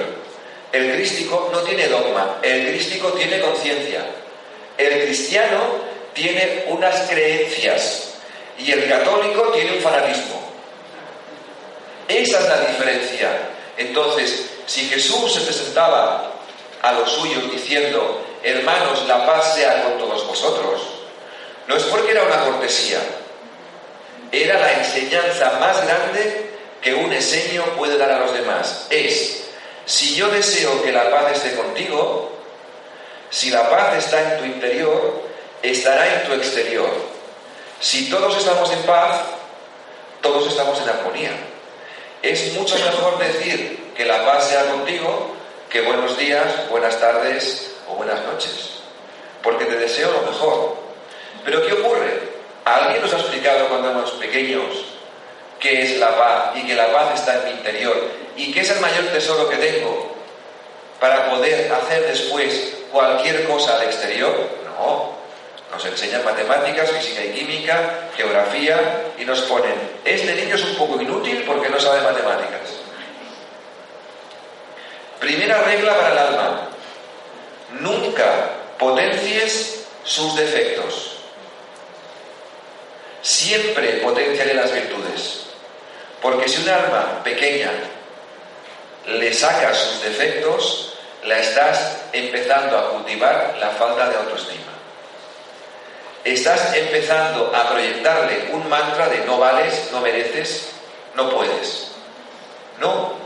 el 0.73 0.95
crístico 0.95 1.49
no 1.51 1.61
tiene 1.61 1.89
dogma, 1.89 2.39
el 2.43 2.69
crístico 2.69 3.13
tiene 3.13 3.41
conciencia. 3.41 4.05
El 4.77 5.05
cristiano 5.05 5.59
tiene 6.13 6.65
unas 6.69 7.09
creencias 7.09 8.15
y 8.59 8.73
el 8.73 8.87
católico 8.89 9.53
tiene 9.55 9.77
un 9.77 9.83
fanatismo. 9.83 10.43
Esa 12.09 12.41
es 12.41 12.49
la 12.49 12.61
diferencia. 12.61 13.31
Entonces, 13.79 14.51
si 14.67 14.89
Jesús 14.89 15.33
se 15.33 15.41
presentaba 15.41 16.36
a 16.87 16.93
los 16.93 17.11
suyos 17.11 17.51
diciendo, 17.51 18.23
hermanos, 18.45 19.07
la 19.09 19.27
paz 19.27 19.55
sea 19.57 19.83
con 19.83 19.99
todos 19.99 20.27
vosotros, 20.27 20.81
no 21.67 21.77
es 21.77 21.83
porque 21.85 22.13
era 22.13 22.23
una 22.23 22.45
cortesía, 22.45 23.01
era 24.31 24.61
la 24.61 24.73
enseñanza 24.75 25.59
más 25.59 25.85
grande 25.85 26.51
que 26.81 26.95
un 26.95 27.13
esenio 27.13 27.65
puede 27.77 27.99
dar 27.99 28.13
a 28.13 28.21
los 28.21 28.33
demás. 28.33 28.87
Es, 28.91 29.45
si 29.85 30.15
yo 30.15 30.29
deseo 30.29 30.83
que 30.85 30.93
la 30.93 31.11
paz 31.11 31.33
esté 31.33 31.57
contigo, 31.57 32.33
si 33.31 33.51
la 33.51 33.69
paz 33.69 33.97
está 33.97 34.23
en 34.23 34.39
tu 34.39 34.45
interior, 34.45 35.23
estará 35.63 36.15
en 36.15 36.29
tu 36.29 36.35
exterior. 36.35 36.91
Si 37.81 38.09
todos 38.09 38.37
estamos 38.37 38.71
en 38.73 38.83
paz, 38.83 39.23
todos 40.23 40.47
estamos 40.47 40.81
en 40.81 40.89
armonía. 40.89 41.33
Es 42.23 42.53
mucho 42.53 42.77
mejor 42.77 43.19
decir 43.19 43.93
que 43.97 44.05
la 44.05 44.25
paz 44.25 44.49
sea 44.49 44.67
contigo 44.67 45.36
que 45.77 45.83
buenos 45.83 46.17
días, 46.17 46.71
buenas 46.71 46.99
tardes 46.99 47.75
o 47.87 47.97
buenas 47.97 48.25
noches. 48.25 48.79
Porque 49.43 49.67
te 49.67 49.77
deseo 49.77 50.11
lo 50.11 50.23
mejor. 50.23 50.75
Pero 51.45 51.67
¿qué 51.67 51.75
ocurre? 51.75 52.19
¿Alguien 52.65 53.03
nos 53.03 53.13
ha 53.13 53.19
explicado 53.19 53.69
cuando 53.69 53.91
éramos 53.91 54.13
pequeños 54.13 54.65
qué 55.61 55.83
es 55.83 55.99
la 55.99 56.17
paz 56.17 56.57
y 56.57 56.67
que 56.67 56.75
la 56.75 56.91
paz 56.91 57.21
está 57.21 57.41
en 57.41 57.45
mi 57.45 57.51
interior 57.59 58.11
y 58.39 58.53
qué 58.55 58.61
es 58.61 58.71
el 58.71 58.81
mayor 58.81 59.05
tesoro 59.13 59.51
que 59.51 59.57
tengo 59.57 60.17
para 60.99 61.29
poder 61.29 61.71
hacer 61.71 62.07
después 62.07 62.79
cualquier 62.91 63.45
cosa 63.45 63.77
al 63.77 63.83
exterior? 63.83 64.35
No. 64.65 65.13
Nos 65.71 65.85
enseñan 65.85 66.25
matemáticas, 66.25 66.91
física 66.91 67.23
y 67.23 67.33
química, 67.33 68.09
geografía 68.17 69.13
y 69.19 69.27
nos 69.27 69.43
ponen, 69.43 69.75
este 70.07 70.37
niño 70.37 70.55
es 70.55 70.65
un 70.65 70.77
poco 70.77 70.99
inútil 71.03 71.45
porque 71.47 71.69
no 71.69 71.79
sabe 71.79 72.01
matemáticas. 72.01 72.86
Primera 75.21 75.63
regla 75.63 75.97
para 75.97 76.13
el 76.13 76.19
alma, 76.19 76.69
nunca 77.81 78.51
potencies 78.79 79.87
sus 80.05 80.37
defectos. 80.37 81.13
Siempre 83.23 83.95
potenciaré 83.95 84.55
las 84.55 84.73
virtudes. 84.73 85.47
Porque 86.23 86.49
si 86.49 86.63
un 86.63 86.69
alma 86.69 87.23
pequeña 87.25 87.71
le 89.07 89.33
saca 89.33 89.75
sus 89.75 90.03
defectos, 90.03 90.95
la 91.25 91.39
estás 91.39 92.05
empezando 92.13 92.79
a 92.79 92.91
cultivar 92.91 93.57
la 93.59 93.71
falta 93.71 94.09
de 94.09 94.17
autoestima. 94.17 94.73
Estás 96.25 96.75
empezando 96.75 97.55
a 97.55 97.69
proyectarle 97.71 98.51
un 98.53 98.69
mantra 98.69 99.09
de 99.09 99.25
no 99.27 99.39
vales, 99.39 99.89
no 99.93 100.01
mereces, 100.01 100.71
no 101.15 101.31
puedes. 101.31 101.93
No. 102.81 103.26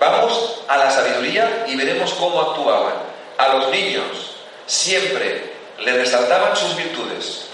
Vamos 0.00 0.62
a 0.68 0.76
la 0.76 0.90
sabiduría 0.90 1.64
y 1.66 1.76
veremos 1.76 2.12
cómo 2.14 2.40
actuaban. 2.40 2.94
A 3.36 3.48
los 3.54 3.70
niños 3.70 4.36
siempre 4.66 5.52
le 5.78 5.92
resaltaban 5.92 6.56
sus 6.56 6.76
virtudes. 6.76 7.46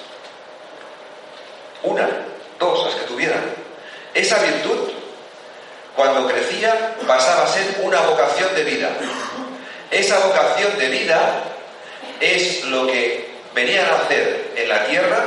Una, 1.82 2.08
dos, 2.58 2.86
las 2.86 2.94
que 2.94 3.06
tuvieran. 3.06 3.42
Esa 4.12 4.38
virtud, 4.38 4.92
cuando 5.96 6.26
crecía, 6.26 6.96
pasaba 7.06 7.44
a 7.44 7.48
ser 7.48 7.80
una 7.82 8.00
vocación 8.02 8.54
de 8.54 8.64
vida. 8.64 8.90
Esa 9.90 10.18
vocación 10.20 10.78
de 10.78 10.88
vida 10.88 11.44
es 12.20 12.64
lo 12.64 12.86
que 12.86 13.32
venían 13.54 13.86
a 13.86 13.96
hacer 13.96 14.52
en 14.56 14.68
la 14.68 14.86
tierra 14.86 15.24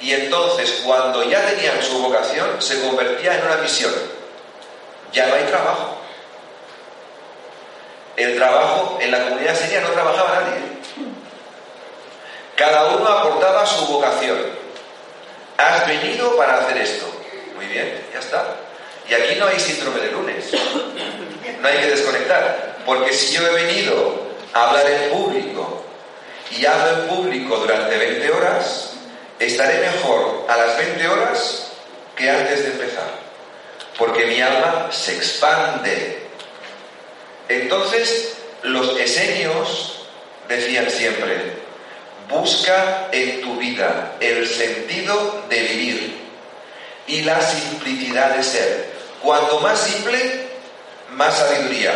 y 0.00 0.12
entonces 0.12 0.82
cuando 0.84 1.22
ya 1.22 1.46
tenían 1.46 1.80
su 1.82 2.02
vocación 2.02 2.60
se 2.60 2.80
convertía 2.82 3.38
en 3.38 3.46
una 3.46 3.56
misión. 3.56 3.92
Ya 5.12 5.26
no 5.26 5.34
hay 5.34 5.44
trabajo. 5.44 6.01
El 8.16 8.36
trabajo 8.36 8.98
en 9.00 9.10
la 9.10 9.24
comunidad 9.24 9.54
sería 9.54 9.80
no 9.80 9.88
trabajaba 9.88 10.40
nadie. 10.40 10.62
Cada 12.56 12.88
uno 12.88 13.08
aportaba 13.08 13.66
su 13.66 13.86
vocación. 13.86 14.38
Has 15.56 15.86
venido 15.86 16.36
para 16.36 16.58
hacer 16.58 16.76
esto. 16.78 17.06
Muy 17.56 17.66
bien, 17.66 18.06
ya 18.12 18.20
está. 18.20 18.56
Y 19.08 19.14
aquí 19.14 19.36
no 19.38 19.46
hay 19.46 19.58
síndrome 19.58 20.00
de 20.00 20.12
lunes. 20.12 20.52
No 21.60 21.68
hay 21.68 21.78
que 21.78 21.90
desconectar. 21.90 22.76
Porque 22.84 23.12
si 23.12 23.34
yo 23.34 23.46
he 23.46 23.64
venido 23.64 24.22
a 24.52 24.68
hablar 24.68 24.88
en 24.90 25.10
público 25.10 25.84
y 26.50 26.66
hablo 26.66 27.02
en 27.02 27.08
público 27.08 27.56
durante 27.56 27.96
20 27.96 28.30
horas, 28.30 28.94
estaré 29.38 29.78
mejor 29.80 30.46
a 30.48 30.56
las 30.56 30.76
20 30.76 31.08
horas 31.08 31.72
que 32.16 32.28
antes 32.28 32.64
de 32.64 32.70
empezar. 32.72 33.10
Porque 33.98 34.26
mi 34.26 34.40
alma 34.40 34.88
se 34.90 35.16
expande. 35.16 36.21
Entonces, 37.48 38.34
los 38.62 38.98
esenios 38.98 40.06
decían 40.48 40.90
siempre, 40.90 41.62
busca 42.28 43.08
en 43.12 43.40
tu 43.42 43.56
vida 43.56 44.12
el 44.20 44.46
sentido 44.48 45.42
de 45.48 45.60
vivir 45.60 46.22
y 47.06 47.22
la 47.22 47.40
simplicidad 47.40 48.36
de 48.36 48.42
ser. 48.42 48.92
Cuanto 49.22 49.60
más 49.60 49.78
simple, 49.80 50.46
más 51.10 51.36
sabiduría. 51.36 51.92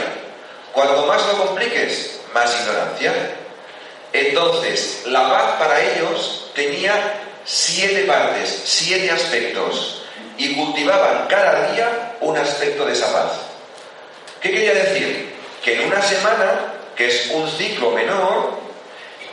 Cuanto 0.73 1.07
más 1.07 1.25
lo 1.27 1.47
compliques, 1.47 2.21
más 2.35 2.55
ignorancia. 2.61 3.15
Entonces, 4.13 5.03
la 5.07 5.29
paz 5.29 5.55
para 5.59 5.81
ellos 5.81 6.51
tenía 6.55 7.23
siete 7.45 8.03
partes, 8.03 8.63
siete 8.65 9.11
aspectos, 9.11 10.03
y 10.37 10.55
cultivaban 10.55 11.27
cada 11.29 11.73
día 11.73 12.17
un 12.21 12.37
aspecto 12.37 12.85
de 12.85 12.93
esa 12.93 13.13
paz. 13.13 13.33
¿Qué 14.41 14.51
quería 14.51 14.75
decir? 14.75 15.36
Que 15.67 15.75
en 15.75 15.89
una 15.89 16.01
semana, 16.01 16.75
que 16.95 17.09
es 17.09 17.29
un 17.33 17.51
ciclo 17.51 17.91
menor, 17.91 18.53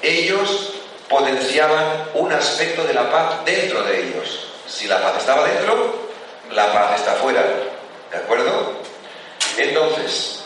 ellos 0.01 0.73
potenciaban 1.07 2.09
un 2.15 2.33
aspecto 2.33 2.83
de 2.85 2.95
la 2.95 3.07
paz 3.11 3.45
dentro 3.45 3.83
de 3.83 3.99
ellos. 3.99 4.47
Si 4.67 4.87
la 4.87 4.99
paz 4.99 5.17
estaba 5.19 5.47
dentro, 5.47 5.93
la 6.51 6.73
paz 6.73 6.99
está 6.99 7.13
fuera. 7.13 7.43
¿De 8.09 8.17
acuerdo? 8.17 8.73
Entonces, 9.59 10.39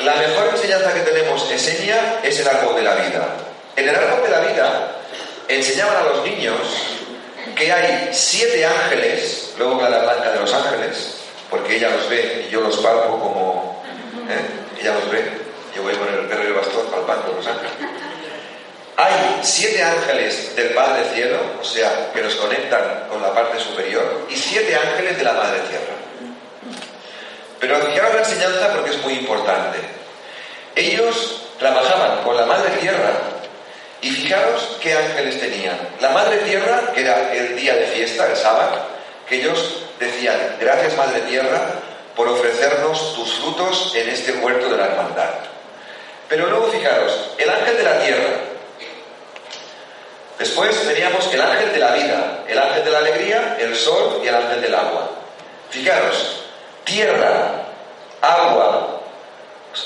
la 0.00 0.14
mejor 0.14 0.48
enseñanza 0.54 0.94
que 0.94 1.00
tenemos 1.00 1.50
en 1.50 1.58
Senia 1.58 2.20
es 2.22 2.40
el 2.40 2.48
árbol 2.48 2.76
de 2.76 2.82
la 2.84 2.94
vida. 2.94 3.36
En 3.76 3.86
el 3.86 3.96
árbol 3.96 4.22
de 4.22 4.30
la 4.30 4.40
vida 4.40 4.92
enseñaban 5.46 5.96
a 5.98 6.08
los 6.08 6.24
niños 6.24 6.56
que 7.54 7.70
hay 7.70 8.08
siete 8.12 8.64
ángeles, 8.64 9.52
luego 9.58 9.82
la 9.82 9.98
blanca 9.98 10.30
de 10.30 10.40
los 10.40 10.54
ángeles, 10.54 11.19
porque 11.50 11.76
ella 11.76 11.90
los 11.90 12.08
ve 12.08 12.46
y 12.48 12.52
yo 12.52 12.60
los 12.60 12.76
palpo 12.78 13.18
como... 13.18 13.84
¿eh? 14.28 14.80
Ella 14.80 14.94
los 14.94 15.10
ve, 15.10 15.22
yo 15.74 15.82
voy 15.82 15.94
con 15.94 16.08
el 16.08 16.26
perro 16.26 16.44
y 16.44 16.46
el 16.46 16.52
bastón 16.54 16.86
palpando 16.86 17.34
los 17.34 17.46
ángeles. 17.46 17.72
Hay 18.96 19.40
siete 19.42 19.82
ángeles 19.82 20.54
del 20.56 20.70
Padre 20.70 21.04
Cielo, 21.14 21.38
o 21.60 21.64
sea, 21.64 22.12
que 22.12 22.22
nos 22.22 22.34
conectan 22.36 23.08
con 23.08 23.20
la 23.22 23.34
parte 23.34 23.58
superior, 23.58 24.26
y 24.28 24.36
siete 24.36 24.76
ángeles 24.76 25.16
de 25.18 25.24
la 25.24 25.32
Madre 25.32 25.60
Tierra. 25.60 25.94
Pero 27.58 27.76
fijaros 27.86 28.14
la 28.14 28.20
enseñanza 28.20 28.72
porque 28.74 28.90
es 28.90 29.02
muy 29.02 29.14
importante. 29.14 29.78
Ellos 30.74 31.42
trabajaban 31.58 32.22
con 32.24 32.36
la 32.36 32.46
Madre 32.46 32.70
Tierra 32.80 33.12
y 34.02 34.10
fijaros 34.10 34.78
qué 34.80 34.94
ángeles 34.94 35.40
tenían. 35.40 35.78
La 36.00 36.10
Madre 36.10 36.38
Tierra, 36.38 36.92
que 36.94 37.02
era 37.02 37.32
el 37.34 37.56
día 37.56 37.74
de 37.74 37.86
fiesta, 37.86 38.26
el 38.26 38.36
sábado, 38.36 38.80
que 39.28 39.36
ellos 39.36 39.84
decían, 40.00 40.56
gracias 40.58 40.96
Madre 40.96 41.20
Tierra 41.20 41.60
por 42.16 42.26
ofrecernos 42.26 43.14
tus 43.14 43.34
frutos 43.34 43.92
en 43.94 44.08
este 44.08 44.32
huerto 44.32 44.68
de 44.68 44.76
la 44.76 44.86
hermandad. 44.86 45.30
Pero 46.28 46.46
luego 46.46 46.66
fijaros, 46.68 47.30
el 47.38 47.48
ángel 47.48 47.76
de 47.76 47.82
la 47.82 47.98
tierra. 48.00 48.30
Después 50.38 50.86
teníamos 50.86 51.32
el 51.32 51.40
ángel 51.40 51.72
de 51.72 51.78
la 51.78 51.92
vida, 51.92 52.44
el 52.48 52.58
ángel 52.58 52.84
de 52.84 52.90
la 52.90 52.98
alegría, 52.98 53.56
el 53.60 53.76
sol 53.76 54.20
y 54.24 54.28
el 54.28 54.34
ángel 54.34 54.62
del 54.62 54.74
agua. 54.74 55.10
Fijaros, 55.68 56.44
tierra, 56.84 57.66
agua, 58.22 59.00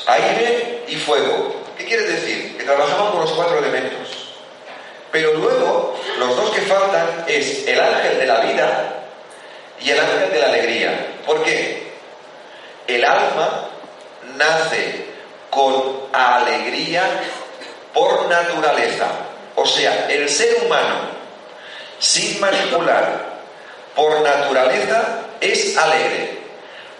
aire 0.07 0.85
y 0.87 0.97
fuego. 0.97 1.57
¿Qué 1.77 1.85
quiere 1.85 2.05
decir? 2.05 2.57
Que 2.57 2.65
trabajamos 2.65 3.11
con 3.11 3.21
los 3.23 3.33
cuatro 3.33 3.59
elementos. 3.59 4.09
Pero 5.11 5.35
luego, 5.35 5.97
los 6.19 6.37
dos 6.37 6.51
que 6.51 6.61
faltan 6.63 7.25
es 7.27 7.67
el 7.67 7.81
ángel 7.81 8.19
de 8.19 8.27
la 8.27 8.41
vida 8.41 9.04
y 9.81 9.91
el 9.91 10.01
ángel 10.01 10.33
de 10.33 10.39
la 10.39 10.47
alegría. 10.47 11.07
¿Por 11.27 11.43
qué? 11.43 11.93
El 12.87 13.05
alma 13.05 13.69
nace 14.37 15.07
con 15.51 16.09
alegría 16.13 17.03
por 17.93 18.29
naturaleza. 18.29 19.07
O 19.57 19.67
sea, 19.67 20.07
el 20.09 20.29
ser 20.29 20.65
humano, 20.65 20.97
sin 21.99 22.41
manipular, 22.41 23.35
por 23.95 24.21
naturaleza, 24.21 25.21
es 25.41 25.77
alegre. 25.77 26.39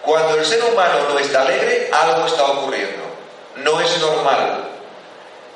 Cuando 0.01 0.35
el 0.35 0.45
ser 0.45 0.63
humano 0.63 1.09
no 1.09 1.19
está 1.19 1.41
alegre, 1.41 1.89
algo 1.91 2.25
está 2.27 2.45
ocurriendo. 2.45 3.03
No 3.57 3.81
es 3.81 3.99
normal. 3.99 4.69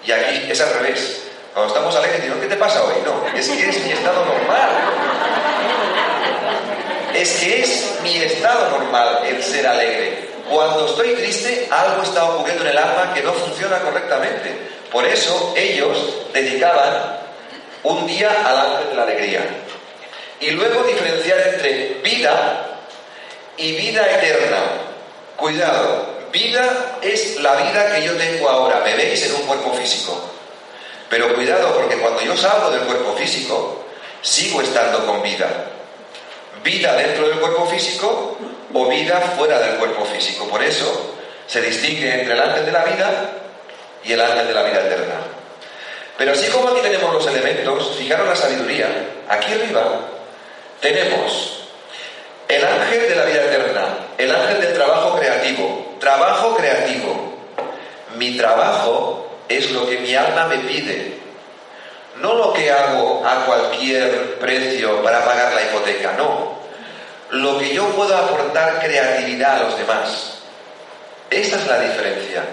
Y 0.05 0.11
aquí 0.11 0.51
es 0.51 0.59
al 0.61 0.73
revés. 0.73 1.23
Cuando 1.53 1.73
estamos 1.73 1.95
alegres, 1.95 2.23
digo, 2.23 2.39
¿qué 2.39 2.47
te 2.47 2.55
pasa 2.55 2.83
hoy? 2.83 2.95
No, 3.05 3.25
es 3.37 3.49
que 3.49 3.69
es 3.69 3.85
mi 3.85 3.91
estado 3.91 4.25
normal. 4.25 4.69
Es 7.15 7.31
que 7.37 7.61
es 7.61 7.99
mi 8.01 8.17
estado 8.17 8.69
normal 8.71 9.21
el 9.25 9.43
ser 9.43 9.67
alegre. 9.67 10.29
Cuando 10.49 10.87
estoy 10.87 11.13
triste, 11.13 11.67
algo 11.69 12.03
está 12.03 12.23
ocurriendo 12.25 12.63
en 12.63 12.71
el 12.71 12.77
alma 12.77 13.13
que 13.13 13.21
no 13.21 13.33
funciona 13.33 13.79
correctamente. 13.79 14.69
Por 14.91 15.05
eso 15.05 15.53
ellos 15.55 15.97
dedicaban 16.33 17.19
un 17.83 18.07
día 18.07 18.31
al 18.45 18.57
ángel 18.57 18.89
de 18.89 18.95
la 18.95 19.03
alegría. 19.03 19.41
Y 20.39 20.51
luego 20.51 20.83
diferenciar 20.83 21.39
entre 21.53 21.99
vida 22.03 22.79
y 23.57 23.73
vida 23.73 24.05
eterna. 24.09 24.57
Cuidado, 25.35 26.19
vida 26.31 26.97
es 27.01 27.39
la 27.41 27.55
vida 27.55 27.93
que 27.93 28.03
yo 28.03 28.13
tengo 28.13 28.49
ahora. 28.49 28.81
Me 28.83 28.95
veis 28.95 29.23
en 29.25 29.35
un 29.35 29.41
cuerpo 29.43 29.73
físico. 29.73 30.19
Pero 31.09 31.33
cuidado, 31.33 31.73
porque 31.75 31.97
cuando 31.97 32.21
yo 32.21 32.35
salgo 32.37 32.69
del 32.71 32.81
cuerpo 32.81 33.15
físico, 33.15 33.83
sigo 34.21 34.61
estando 34.61 35.05
con 35.05 35.21
vida. 35.21 35.47
Vida 36.63 36.93
dentro 36.93 37.27
del 37.27 37.39
cuerpo 37.39 37.65
físico 37.67 38.37
o 38.73 38.87
vida 38.87 39.19
fuera 39.37 39.59
del 39.59 39.77
cuerpo 39.77 40.05
físico. 40.05 40.47
Por 40.47 40.63
eso 40.63 41.15
se 41.47 41.61
distingue 41.61 42.19
entre 42.19 42.33
el 42.33 42.41
ángel 42.41 42.65
de 42.65 42.71
la 42.71 42.83
vida 42.83 43.31
y 44.03 44.13
el 44.13 44.21
ángel 44.21 44.47
de 44.47 44.53
la 44.53 44.63
vida 44.63 44.79
eterna. 44.81 45.15
Pero 46.17 46.33
así 46.33 46.49
como 46.51 46.69
aquí 46.69 46.81
tenemos 46.81 47.13
los 47.13 47.25
elementos, 47.27 47.95
fijaros 47.97 48.27
la 48.27 48.35
sabiduría, 48.35 48.87
aquí 49.29 49.53
arriba 49.53 50.01
tenemos 50.81 51.63
el 52.47 52.65
ángel 52.65 53.07
de 53.07 53.15
la 53.15 53.25
vida 53.25 53.45
eterna, 53.45 53.97
el 54.17 54.35
ángel 54.35 54.59
del 54.59 54.73
trabajo 54.73 55.17
creativo, 55.17 55.95
trabajo 55.99 56.55
creativo. 56.55 57.35
Mi 58.17 58.35
trabajo 58.37 59.29
es 59.47 59.71
lo 59.71 59.87
que 59.87 59.99
mi 59.99 60.13
alma 60.15 60.47
me 60.47 60.57
pide, 60.57 61.18
no 62.19 62.33
lo 62.35 62.53
que 62.53 62.71
hago 62.71 63.25
a 63.25 63.45
cualquier 63.45 64.39
precio 64.39 65.01
para 65.03 65.23
pagar 65.25 65.53
la 65.53 65.63
hipoteca, 65.63 66.13
no. 66.13 66.59
Lo 67.31 67.57
que 67.59 67.73
yo 67.73 67.87
puedo 67.89 68.15
aportar 68.15 68.79
creatividad 68.79 69.57
a 69.57 69.63
los 69.63 69.77
demás. 69.77 70.39
Esta 71.29 71.57
es 71.57 71.67
la 71.67 71.79
diferencia. 71.79 72.43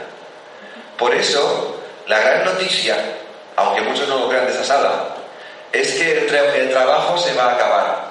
Por 0.99 1.15
eso, 1.15 1.81
la 2.07 2.21
gran 2.21 2.45
noticia 2.45 2.97
aunque 3.57 3.81
muchos 3.81 4.07
no 4.09 4.19
lo 4.21 4.29
crean 4.29 4.47
de 4.47 4.53
esa 4.53 4.65
sala, 4.65 5.17
es 5.73 5.95
que 5.95 6.27
el, 6.27 6.71
trabajo 6.71 7.19
se 7.19 7.35
va 7.35 7.45
a 7.45 7.55
acabar. 7.55 8.07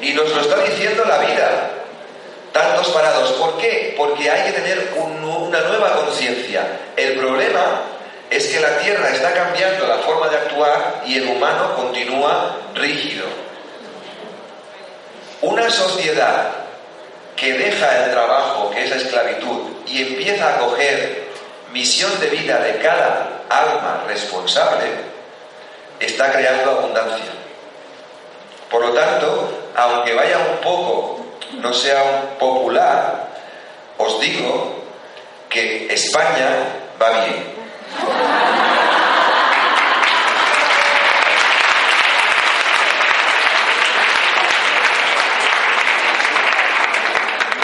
Y 0.00 0.12
nos 0.12 0.30
lo 0.30 0.40
está 0.42 0.62
diciendo 0.62 1.04
la 1.06 1.18
vida. 1.18 1.70
Tantos 2.52 2.88
parados. 2.88 3.32
¿Por 3.32 3.58
qué? 3.58 3.94
Porque 3.96 4.30
hay 4.30 4.46
que 4.46 4.60
tener 4.60 4.92
una 4.96 5.60
nueva 5.60 5.96
conciencia. 5.96 6.66
El 6.96 7.18
problema 7.18 7.82
es 8.30 8.46
que 8.48 8.60
la 8.60 8.78
Tierra 8.78 9.10
está 9.10 9.32
cambiando 9.32 9.86
la 9.86 9.98
forma 9.98 10.28
de 10.28 10.36
actuar 10.36 11.02
y 11.06 11.18
el 11.18 11.28
humano 11.28 11.74
continúa 11.76 12.56
rígido. 12.74 13.26
Una 15.42 15.70
sociedad 15.70 16.48
que 17.36 17.52
deja 17.52 18.04
el 18.04 18.10
trabajo, 18.10 18.70
que 18.70 18.84
es 18.84 18.90
la 18.90 18.96
esclavitud, 18.96 19.60
y 19.86 20.02
empieza 20.02 20.54
a 20.54 20.58
coger 20.58 21.28
misión 21.72 22.18
de 22.20 22.28
vida 22.28 22.58
de 22.58 22.78
cada 22.78 23.42
alma 23.48 24.04
responsable 24.08 24.86
está 26.00 26.32
creando 26.32 26.70
abundancia. 26.70 27.32
Por 28.70 28.82
lo 28.82 28.92
tanto, 28.92 29.70
aunque 29.76 30.14
vaya 30.14 30.38
un 30.38 30.56
poco, 30.58 31.20
no 31.60 31.72
sea 31.72 32.02
un 32.02 32.38
popular, 32.38 33.28
os 33.98 34.20
digo 34.20 34.74
que 35.48 35.92
España 35.92 36.48
va 37.00 37.24
bien. 37.24 37.55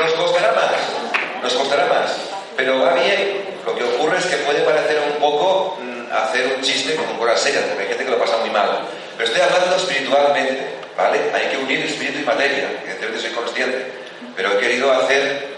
Nos 0.00 0.12
costará 0.14 0.52
más, 0.52 1.42
nos 1.42 1.52
costará 1.54 1.86
más, 1.86 2.16
pero 2.56 2.80
va 2.80 2.94
bien 2.94 3.42
lo 3.64 3.76
que 3.76 3.84
ocurre 3.84 4.18
es 4.18 4.26
que 4.26 4.36
puede 4.38 4.60
parecer 4.62 5.00
un 5.12 5.20
poco 5.20 5.78
mm, 5.80 6.12
hacer 6.12 6.54
un 6.56 6.62
chiste 6.62 6.96
con 6.96 7.16
cosas 7.16 7.40
serias, 7.40 7.64
porque 7.64 7.82
hay 7.82 7.88
gente 7.88 8.04
que 8.04 8.10
lo 8.10 8.18
pasa 8.18 8.38
muy 8.38 8.50
mal. 8.50 8.80
Pero 9.16 9.28
estoy 9.28 9.42
hablando 9.42 9.76
espiritualmente, 9.76 10.66
¿vale? 10.96 11.20
Hay 11.32 11.48
que 11.48 11.58
unir 11.58 11.80
espíritu 11.80 12.20
y 12.20 12.24
materia, 12.24 12.70
evidentemente 12.82 13.20
soy 13.20 13.30
consciente. 13.30 13.86
Pero 14.34 14.52
he 14.52 14.58
querido 14.58 14.90
hacer 14.92 15.51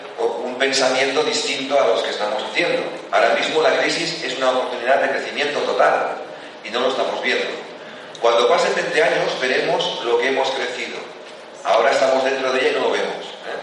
un 0.55 0.59
pensamiento 0.59 1.23
distinto 1.25 1.79
a 1.79 1.89
los 1.89 2.03
que 2.03 2.11
estamos 2.11 2.43
haciendo. 2.43 2.83
Ahora 3.11 3.35
mismo 3.35 3.61
la 3.61 3.77
crisis 3.79 4.23
es 4.25 4.37
una 4.39 4.51
oportunidad 4.51 5.03
de 5.03 5.11
crecimiento 5.11 5.59
total 5.61 6.17
y 6.65 6.71
no 6.71 6.81
lo 6.81 6.89
estamos 6.89 7.21
viendo. 7.23 7.47
Cuando 8.21 8.49
pasen 8.49 8.75
20 8.75 9.03
años 9.03 9.41
veremos 9.41 10.05
lo 10.05 10.19
que 10.19 10.29
hemos 10.29 10.49
crecido. 10.51 10.99
Ahora 11.65 11.91
estamos 11.91 12.25
dentro 12.25 12.53
de 12.53 12.61
ella 12.61 12.71
y 12.71 12.81
no 12.81 12.89
lo 12.89 12.93
vemos. 12.93 13.25
¿eh? 13.25 13.59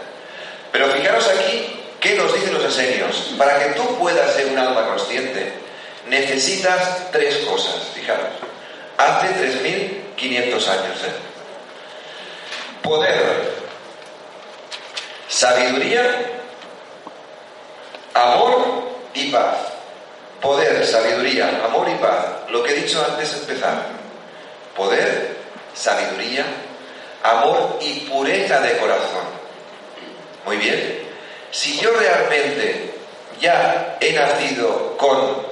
Pero 0.70 0.88
fijaros 0.88 1.28
aquí 1.28 1.78
¿Qué 2.02 2.16
nos 2.16 2.34
dicen 2.34 2.52
los 2.52 2.64
esenios? 2.64 3.32
Para 3.38 3.60
que 3.60 3.74
tú 3.74 3.96
puedas 3.96 4.34
ser 4.34 4.48
un 4.48 4.58
alma 4.58 4.88
consciente, 4.88 5.52
necesitas 6.08 7.12
tres 7.12 7.36
cosas, 7.48 7.76
fijaros. 7.94 8.26
Hace 8.98 9.28
3.500 10.18 10.52
años. 10.68 11.04
¿eh? 11.04 11.12
Poder, 12.82 13.52
sabiduría, 15.28 16.41
amor 18.14 18.82
y 19.14 19.30
paz. 19.30 19.56
Poder, 20.40 20.84
sabiduría, 20.86 21.62
amor 21.64 21.88
y 21.88 21.94
paz. 21.96 22.26
Lo 22.50 22.62
que 22.62 22.72
he 22.72 22.82
dicho 22.82 23.04
antes 23.08 23.32
de 23.32 23.38
empezar. 23.38 23.86
Poder, 24.76 25.36
sabiduría, 25.74 26.44
amor 27.22 27.78
y 27.80 28.00
pureza 28.00 28.60
de 28.60 28.76
corazón. 28.78 29.26
Muy 30.44 30.56
bien. 30.56 31.08
Si 31.50 31.78
yo 31.78 31.90
realmente 31.92 32.94
ya 33.40 33.96
he 34.00 34.12
nacido 34.12 34.96
con 34.96 35.46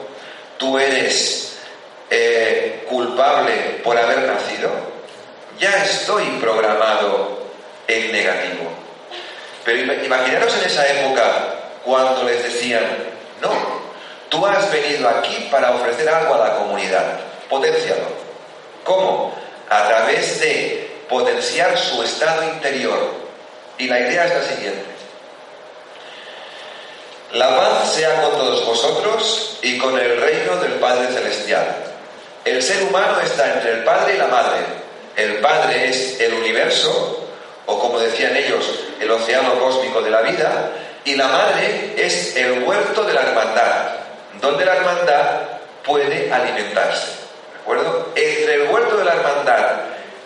tú 0.57 0.79
eres 0.79 1.59
eh, 2.11 2.85
culpable 2.89 3.81
por 3.85 3.97
haber 3.97 4.21
nacido, 4.21 4.71
ya 5.59 5.85
estoy 5.85 6.25
programado 6.41 7.39
en 7.87 8.13
negativo. 8.13 8.71
Pero 9.65 9.93
imaginaros 10.05 10.57
en 10.59 10.67
esa 10.67 10.87
época 10.91 11.60
cuando 11.85 12.25
les 12.25 12.43
decían, 12.43 12.85
no, 13.41 13.51
tú 14.29 14.45
has 14.47 14.71
venido 14.71 15.09
aquí 15.09 15.49
para 15.51 15.73
ofrecer 15.73 16.09
algo 16.09 16.35
a 16.35 16.49
la 16.49 16.57
comunidad, 16.57 17.21
potencialo. 17.49 18.07
¿Cómo? 18.85 19.35
A 19.69 19.87
través 19.87 20.41
de 20.41 21.05
potenciar 21.09 21.77
su 21.79 22.03
estado 22.03 22.45
interior. 22.45 22.99
Y 23.79 23.89
la 23.89 24.01
idea 24.01 24.27
es 24.27 24.35
la 24.35 24.43
siguiente. 24.43 24.85
La 27.33 27.57
paz 27.57 27.93
sea 27.93 28.23
con 28.23 28.33
todos 28.33 28.67
vosotros 28.67 29.59
y 29.63 29.79
con 29.79 29.99
el 29.99 30.21
reino 30.21 30.57
del 30.57 30.73
Padre 30.75 31.13
Celestial. 31.13 31.77
El 32.45 32.63
ser 32.63 32.83
humano 32.83 33.21
está 33.21 33.55
entre 33.55 33.73
el 33.73 33.85
Padre 33.85 34.15
y 34.15 34.19
la 34.19 34.27
Madre. 34.27 34.59
El 35.17 35.37
Padre 35.37 35.89
es 35.89 36.21
el 36.21 36.35
universo, 36.35 37.29
o 37.67 37.79
como 37.79 38.01
decían 38.01 38.37
ellos, 38.37 38.81
el 39.01 39.11
océano 39.11 39.59
cósmico 39.61 40.01
de 40.03 40.11
la 40.11 40.23
vida, 40.23 40.71
y 41.05 41.17
la 41.17 41.29
Madre 41.29 41.95
es 41.97 42.37
el 42.37 42.63
huerto 42.63 43.05
de 43.05 43.15
la 43.15 43.23
hermandad, 43.23 43.97
donde 44.41 44.65
la 44.65 44.77
hermandad 44.77 45.25
puede 45.85 46.33
alimentarse. 46.33 47.07
¿De 47.55 47.61
acuerdo? 47.63 48.13
Entre 48.15 48.55
el 48.55 48.71
huerto 48.71 48.97
de 48.99 49.05
la 49.05 49.15
hermandad 49.15 49.67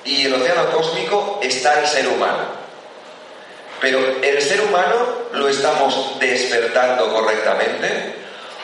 y 0.05 0.27
el 0.27 0.35
océano 0.35 0.71
cósmico 0.71 1.41
está 1.43 1.81
el 1.81 1.87
ser 1.87 2.09
humano. 2.09 2.65
Pero 3.81 3.99
¿el 4.23 4.43
ser 4.43 4.61
humano 4.63 4.95
lo 5.33 5.49
estamos 5.49 6.19
despertando 6.19 7.13
correctamente 7.13 8.15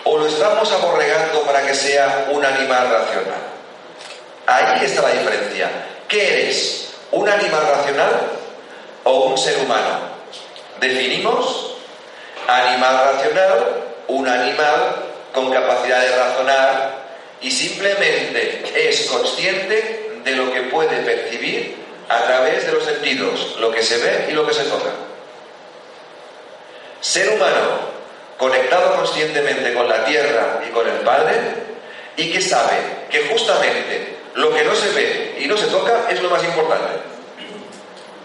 o 0.04 0.18
lo 0.18 0.26
estamos 0.26 0.70
aborregando 0.72 1.42
para 1.42 1.66
que 1.66 1.74
sea 1.74 2.28
un 2.30 2.44
animal 2.44 2.90
racional? 2.90 3.40
Ahí 4.46 4.84
está 4.84 5.02
la 5.02 5.10
diferencia. 5.10 5.70
¿Qué 6.08 6.44
eres? 6.44 6.88
¿Un 7.12 7.28
animal 7.28 7.62
racional 7.76 8.12
o 9.04 9.26
un 9.26 9.38
ser 9.38 9.58
humano? 9.58 10.10
Definimos 10.80 11.69
animal 12.56 13.14
racional, 13.14 13.66
un 14.08 14.28
animal 14.28 14.96
con 15.32 15.52
capacidad 15.52 16.00
de 16.00 16.16
razonar 16.16 17.00
y 17.40 17.50
simplemente 17.50 18.62
es 18.74 19.06
consciente 19.06 20.20
de 20.24 20.32
lo 20.32 20.52
que 20.52 20.62
puede 20.62 20.98
percibir 21.02 21.76
a 22.08 22.24
través 22.24 22.66
de 22.66 22.72
los 22.72 22.84
sentidos, 22.84 23.56
lo 23.60 23.70
que 23.70 23.82
se 23.82 23.98
ve 23.98 24.26
y 24.30 24.32
lo 24.32 24.46
que 24.46 24.52
se 24.52 24.64
toca. 24.64 24.90
Ser 27.00 27.30
humano 27.30 27.90
conectado 28.36 28.96
conscientemente 28.96 29.74
con 29.74 29.88
la 29.88 30.04
tierra 30.04 30.60
y 30.66 30.70
con 30.70 30.88
el 30.88 30.98
Padre 31.00 31.34
y 32.16 32.32
que 32.32 32.40
sabe 32.40 32.76
que 33.10 33.28
justamente 33.28 34.16
lo 34.34 34.52
que 34.52 34.64
no 34.64 34.74
se 34.74 34.90
ve 34.92 35.38
y 35.40 35.46
no 35.46 35.56
se 35.56 35.66
toca 35.66 36.06
es 36.10 36.20
lo 36.22 36.30
más 36.30 36.42
importante. 36.44 37.00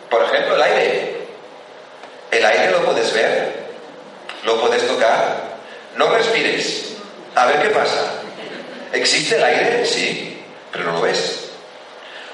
Por 0.09 0.23
ejemplo, 0.23 0.55
el 0.55 0.61
aire. 0.61 1.15
El 2.31 2.45
aire 2.45 2.71
lo 2.71 2.85
puedes 2.85 3.13
ver, 3.13 3.64
lo 4.45 4.61
puedes 4.61 4.87
tocar. 4.87 5.55
No 5.97 6.09
respires. 6.09 6.93
A 7.35 7.47
ver 7.47 7.61
qué 7.61 7.69
pasa. 7.69 8.21
¿Existe 8.93 9.35
el 9.35 9.43
aire? 9.43 9.85
Sí, 9.85 10.41
pero 10.71 10.85
no 10.85 10.93
lo 10.93 11.01
ves. 11.01 11.49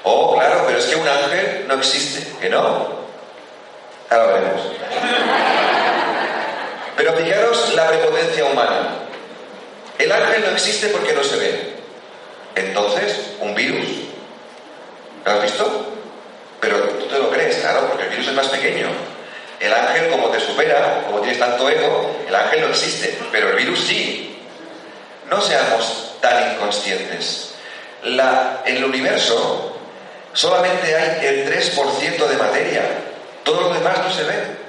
Oh, 0.04 0.34
claro, 0.34 0.64
pero 0.66 0.78
es 0.78 0.84
que 0.86 0.96
un 0.96 1.08
ángel 1.08 1.64
no 1.66 1.74
existe. 1.74 2.38
¿Que 2.40 2.48
no? 2.48 3.02
Ahora 4.10 4.26
veremos. 4.26 4.62
Pero 6.96 7.12
fijaros 7.14 7.74
la 7.74 7.88
prepotencia 7.88 8.44
humana. 8.44 8.88
El 9.98 10.12
ángel 10.12 10.42
no 10.42 10.50
existe 10.50 10.88
porque 10.88 11.14
no 11.14 11.24
se 11.24 11.36
ve. 11.36 11.72
Entonces, 12.54 13.32
un 13.40 13.54
virus. 13.54 13.88
¿Lo 15.24 15.32
has 15.32 15.42
visto? 15.42 15.86
Pero 16.60 16.78
tú 16.80 17.06
te 17.06 17.18
lo 17.18 17.30
crees, 17.30 17.56
claro, 17.56 17.88
porque 17.88 18.04
el 18.04 18.10
virus 18.10 18.28
es 18.28 18.34
más 18.34 18.48
pequeño. 18.48 18.88
El 19.62 19.72
ángel, 19.72 20.10
como 20.10 20.28
te 20.28 20.40
supera, 20.40 21.04
como 21.06 21.20
tienes 21.20 21.38
tanto 21.38 21.68
ego, 21.70 22.16
el 22.26 22.34
ángel 22.34 22.62
no 22.62 22.68
existe, 22.70 23.16
pero 23.30 23.50
el 23.50 23.56
virus 23.56 23.78
sí. 23.78 24.36
No 25.30 25.40
seamos 25.40 26.16
tan 26.20 26.52
inconscientes. 26.52 27.54
La, 28.02 28.62
en 28.64 28.78
el 28.78 28.84
universo 28.84 29.76
solamente 30.32 30.96
hay 30.96 31.26
el 31.26 31.48
3% 31.48 32.26
de 32.26 32.36
materia, 32.38 32.82
todo 33.44 33.60
lo 33.60 33.74
demás 33.74 33.98
no 33.98 34.10
se 34.10 34.24
ve. 34.24 34.62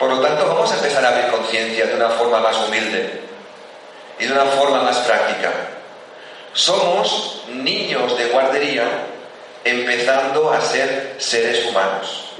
Por 0.00 0.10
lo 0.10 0.20
tanto, 0.20 0.48
vamos 0.48 0.72
a 0.72 0.74
empezar 0.74 1.04
a 1.04 1.08
abrir 1.10 1.28
conciencia 1.28 1.86
de 1.86 1.94
una 1.94 2.08
forma 2.08 2.40
más 2.40 2.56
humilde 2.66 3.20
y 4.18 4.24
de 4.24 4.32
una 4.32 4.46
forma 4.46 4.82
más 4.82 4.98
práctica. 4.98 5.52
Somos 6.54 7.44
niños 7.50 8.18
de 8.18 8.24
guardería 8.30 8.82
empezando 9.62 10.52
a 10.52 10.60
ser 10.60 11.14
seres 11.18 11.66
humanos. 11.66 12.30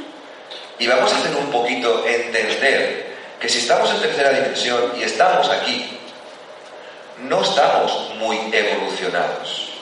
Y 0.80 0.86
vamos 0.86 1.12
a 1.12 1.16
hacer 1.18 1.36
un 1.36 1.50
poquito 1.50 2.06
entender 2.06 3.14
que 3.38 3.48
si 3.50 3.58
estamos 3.58 3.90
en 3.90 4.00
tercera 4.00 4.30
dimensión 4.30 4.92
y 4.98 5.02
estamos 5.02 5.48
aquí, 5.50 6.00
no 7.18 7.42
estamos 7.42 8.14
muy 8.16 8.50
evolucionados. 8.50 9.72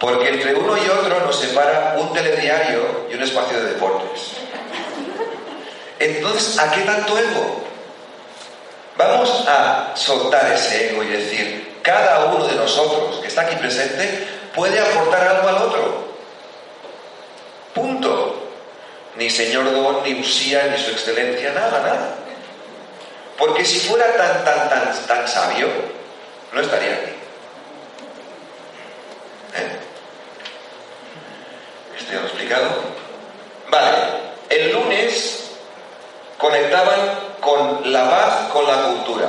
Porque 0.00 0.30
entre 0.30 0.54
uno 0.54 0.76
y 0.76 0.88
otro 0.88 1.20
nos 1.20 1.38
separa 1.38 1.96
un 1.98 2.14
telediario 2.14 3.06
y 3.10 3.14
un 3.14 3.22
espacio 3.22 3.60
de 3.60 3.74
deportes. 3.74 4.32
Entonces, 5.98 6.58
¿a 6.58 6.70
qué 6.72 6.80
tanto 6.80 7.16
ego? 7.18 7.62
Vamos 8.96 9.44
a 9.46 9.92
soltar 9.94 10.50
ese 10.50 10.92
ego 10.92 11.02
y 11.02 11.08
decir, 11.08 11.78
cada 11.82 12.24
uno 12.24 12.46
de 12.46 12.56
nosotros 12.56 13.20
que 13.20 13.28
está 13.28 13.42
aquí 13.42 13.56
presente 13.56 14.26
puede 14.54 14.80
aportar 14.80 15.28
algo 15.28 15.48
al 15.48 15.56
otro. 15.56 16.04
Punto. 17.74 18.31
Ni 19.16 19.28
señor 19.28 19.70
Don, 19.72 20.02
ni 20.02 20.20
Usía, 20.20 20.64
ni 20.68 20.78
su 20.78 20.90
excelencia, 20.90 21.52
nada, 21.52 21.80
nada. 21.80 22.14
Porque 23.38 23.64
si 23.64 23.80
fuera 23.80 24.06
tan, 24.16 24.44
tan, 24.44 24.68
tan, 24.68 25.06
tan 25.06 25.28
sabio, 25.28 25.68
no 26.52 26.60
estaría 26.60 26.92
aquí. 26.92 27.10
¿Eh? 29.56 29.78
¿Esto 31.98 32.12
ya 32.12 32.18
lo 32.20 32.24
he 32.24 32.28
explicado? 32.28 32.68
Vale, 33.68 33.96
el 34.48 34.72
lunes 34.72 35.50
conectaban 36.38 37.32
con 37.40 37.92
la 37.92 38.08
paz 38.08 38.50
con 38.52 38.66
la 38.66 38.82
cultura. 38.82 39.28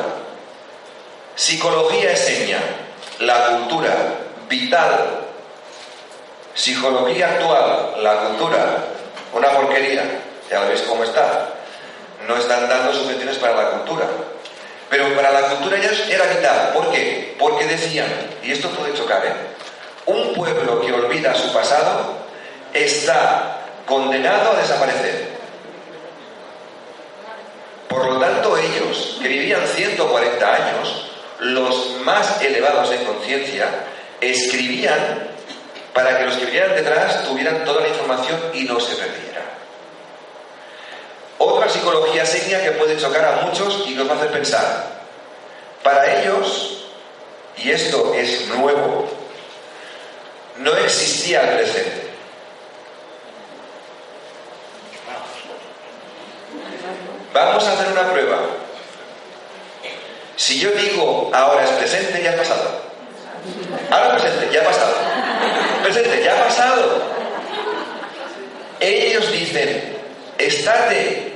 Psicología 1.36 2.12
es 2.12 2.20
seña, 2.20 2.60
la 3.20 3.48
cultura 3.48 3.94
vital. 4.48 5.20
Psicología 6.54 7.32
actual, 7.32 8.04
la 8.04 8.16
cultura, 8.20 8.78
una 9.34 9.50
porquería. 9.50 10.04
Ya 10.50 10.62
veis 10.62 10.82
cómo 10.84 11.04
está. 11.04 11.50
No 12.28 12.38
están 12.38 12.68
dando 12.70 12.94
subvenciones 12.94 13.38
para 13.38 13.56
la 13.56 13.70
cultura. 13.72 14.06
Pero 14.90 15.14
para 15.16 15.32
la 15.32 15.42
cultura 15.50 15.78
ya 15.78 15.90
era 16.14 16.26
vital. 16.26 16.72
¿Por 16.74 16.92
qué? 16.92 17.36
Porque 17.40 17.66
decían, 17.66 18.08
y 18.44 18.52
esto 18.52 18.70
puede 18.70 18.94
chocar, 18.94 19.26
¿eh? 19.26 19.34
un 20.06 20.34
pueblo 20.34 20.82
que 20.82 20.92
olvida 20.92 21.34
su 21.34 21.52
pasado 21.54 22.18
está 22.74 23.62
condenado 23.86 24.52
a 24.52 24.62
desaparecer. 24.62 25.34
Por 27.88 28.06
lo 28.06 28.20
tanto, 28.20 28.58
ellos, 28.58 29.18
que 29.22 29.28
vivían 29.28 29.66
140 29.68 30.54
años, 30.54 31.06
los 31.40 31.98
más 32.04 32.42
elevados 32.42 32.92
en 32.92 33.06
conciencia, 33.06 33.68
escribían 34.20 35.33
para 35.94 36.18
que 36.18 36.26
los 36.26 36.36
que 36.36 36.46
vinieran 36.46 36.76
detrás 36.76 37.24
tuvieran 37.24 37.64
toda 37.64 37.82
la 37.82 37.90
información 37.90 38.40
y 38.54 38.64
no 38.64 38.80
se 38.80 38.96
perdiera. 38.96 39.42
Otra 41.38 41.70
psicología 41.70 42.26
seña 42.26 42.62
que 42.62 42.72
puede 42.72 42.98
chocar 42.98 43.26
a 43.26 43.46
muchos 43.46 43.84
y 43.88 43.92
nos 43.92 44.10
hacer 44.10 44.32
pensar. 44.32 45.04
Para 45.84 46.22
ellos, 46.22 46.86
y 47.58 47.72
esto 47.72 48.14
es 48.16 48.48
nuevo, 48.48 49.08
no 50.58 50.76
existía 50.78 51.42
el 51.42 51.58
presente. 51.58 52.04
Vamos 57.34 57.64
a 57.66 57.74
hacer 57.74 57.88
una 57.92 58.12
prueba. 58.12 58.38
Si 60.36 60.60
yo 60.60 60.72
digo 60.72 61.32
ahora 61.34 61.64
es 61.64 61.72
presente, 61.72 62.22
ya 62.24 62.34
ha 62.34 62.38
pasado. 62.38 62.93
Ahora 63.90 64.18
presente, 64.18 64.50
ya 64.54 64.62
ha 64.62 64.66
pasado. 64.66 64.96
Presente, 65.84 66.24
ya 66.24 66.34
ha 66.34 66.44
pasado. 66.46 67.02
Ellos 68.80 69.32
dicen, 69.32 69.98
estate 70.38 71.34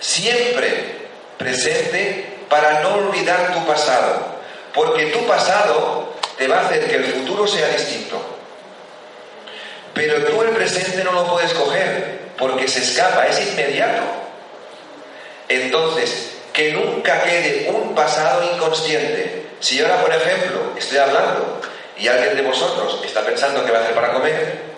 siempre 0.00 1.08
presente 1.38 2.38
para 2.48 2.80
no 2.80 2.94
olvidar 2.96 3.52
tu 3.54 3.64
pasado. 3.66 4.36
Porque 4.74 5.06
tu 5.06 5.26
pasado 5.26 6.14
te 6.36 6.48
va 6.48 6.58
a 6.58 6.66
hacer 6.66 6.86
que 6.86 6.96
el 6.96 7.04
futuro 7.06 7.46
sea 7.46 7.68
distinto. 7.68 8.20
Pero 9.94 10.24
tú 10.26 10.42
el 10.42 10.50
presente 10.50 11.02
no 11.02 11.12
lo 11.12 11.26
puedes 11.26 11.54
coger 11.54 12.20
porque 12.38 12.68
se 12.68 12.80
escapa, 12.80 13.26
es 13.26 13.40
inmediato. 13.40 14.02
Entonces, 15.48 16.32
que 16.52 16.72
nunca 16.72 17.22
quede 17.22 17.70
un 17.70 17.94
pasado 17.94 18.42
inconsciente. 18.54 19.45
Si 19.60 19.80
ahora, 19.80 20.00
por 20.02 20.12
ejemplo, 20.12 20.72
estoy 20.76 20.98
hablando 20.98 21.60
y 21.98 22.08
alguien 22.08 22.36
de 22.36 22.42
vosotros 22.42 23.00
está 23.04 23.22
pensando 23.22 23.64
qué 23.64 23.72
va 23.72 23.78
a 23.78 23.82
hacer 23.82 23.94
para 23.94 24.12
comer, 24.12 24.76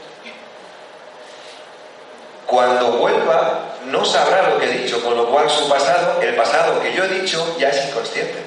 cuando 2.46 2.92
vuelva 2.92 3.76
no 3.86 4.04
sabrá 4.04 4.48
lo 4.48 4.58
que 4.58 4.66
he 4.66 4.78
dicho, 4.78 5.02
con 5.02 5.16
lo 5.16 5.28
cual 5.28 5.50
su 5.50 5.68
pasado, 5.68 6.20
el 6.22 6.34
pasado 6.34 6.80
que 6.80 6.94
yo 6.94 7.04
he 7.04 7.08
dicho, 7.08 7.56
ya 7.58 7.68
es 7.68 7.88
inconsciente. 7.88 8.38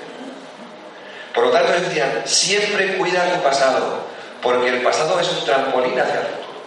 Por 1.34 1.46
lo 1.46 1.52
tanto, 1.52 1.72
decían, 1.74 2.24
siempre 2.26 2.98
cuida 2.98 3.32
tu 3.32 3.42
pasado, 3.42 4.00
porque 4.42 4.70
el 4.70 4.82
pasado 4.82 5.20
es 5.20 5.30
un 5.30 5.46
trampolín 5.46 6.00
hacia 6.00 6.16
el 6.16 6.26
futuro. 6.28 6.62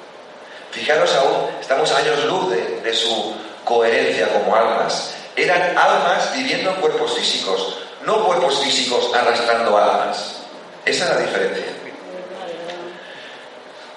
Fijaros 0.71 1.15
aún, 1.15 1.51
estamos 1.61 1.91
años 1.93 2.25
luz 2.25 2.51
de, 2.51 2.81
de 2.81 2.95
su 2.95 3.37
coherencia 3.65 4.29
como 4.29 4.55
almas. 4.55 5.15
Eran 5.37 5.77
almas 5.77 6.33
viviendo 6.35 6.71
en 6.71 6.77
cuerpos 6.77 7.15
físicos, 7.15 7.79
no 8.07 8.25
cuerpos 8.25 8.61
físicos 8.61 9.13
arrastrando 9.15 9.77
almas. 9.77 10.43
Esa 10.85 11.05
es 11.05 11.11
la 11.11 11.19
diferencia. 11.19 11.65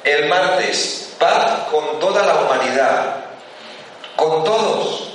El 0.03 0.29
martes, 0.29 1.15
paz 1.19 1.67
con 1.69 1.99
toda 1.99 2.25
la 2.25 2.35
humanidad, 2.41 3.15
con 4.15 4.43
todos, 4.43 5.09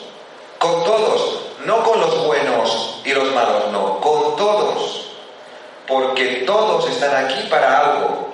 con 0.59 0.85
todos, 0.85 1.41
no 1.65 1.83
con 1.83 2.01
los 2.01 2.27
buenos 2.27 3.01
y 3.05 3.13
los 3.13 3.33
malos, 3.33 3.69
no, 3.73 4.01
con 4.01 4.37
todos, 4.37 5.13
porque 5.89 6.45
todos 6.47 6.89
están 6.91 7.25
aquí 7.25 7.49
para 7.49 7.79
algo, 7.81 8.29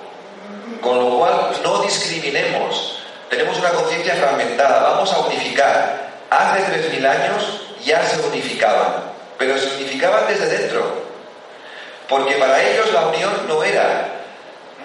con 0.81 0.99
lo 0.99 1.17
cual 1.17 1.51
no 1.63 1.81
discriminemos, 1.81 2.99
tenemos 3.29 3.57
una 3.59 3.69
conciencia 3.69 4.15
fragmentada, 4.15 4.89
vamos 4.89 5.13
a 5.13 5.19
unificar. 5.19 6.09
Hace 6.29 6.91
3.000 6.91 7.07
años 7.07 7.61
ya 7.83 8.03
se 8.03 8.21
unificaban, 8.21 9.08
pero 9.39 9.57
se 9.57 9.75
unificaban 9.77 10.27
desde 10.27 10.45
dentro, 10.45 11.01
porque 12.07 12.35
para 12.35 12.61
ellos 12.61 12.93
la 12.93 13.07
unión 13.07 13.31
no 13.47 13.63
era 13.63 14.19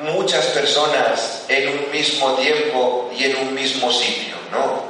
muchas 0.00 0.46
personas 0.46 1.42
en 1.48 1.68
un 1.68 1.90
mismo 1.90 2.34
tiempo 2.34 3.10
y 3.14 3.24
en 3.24 3.36
un 3.36 3.54
mismo 3.54 3.92
sitio, 3.92 4.36
no. 4.52 4.84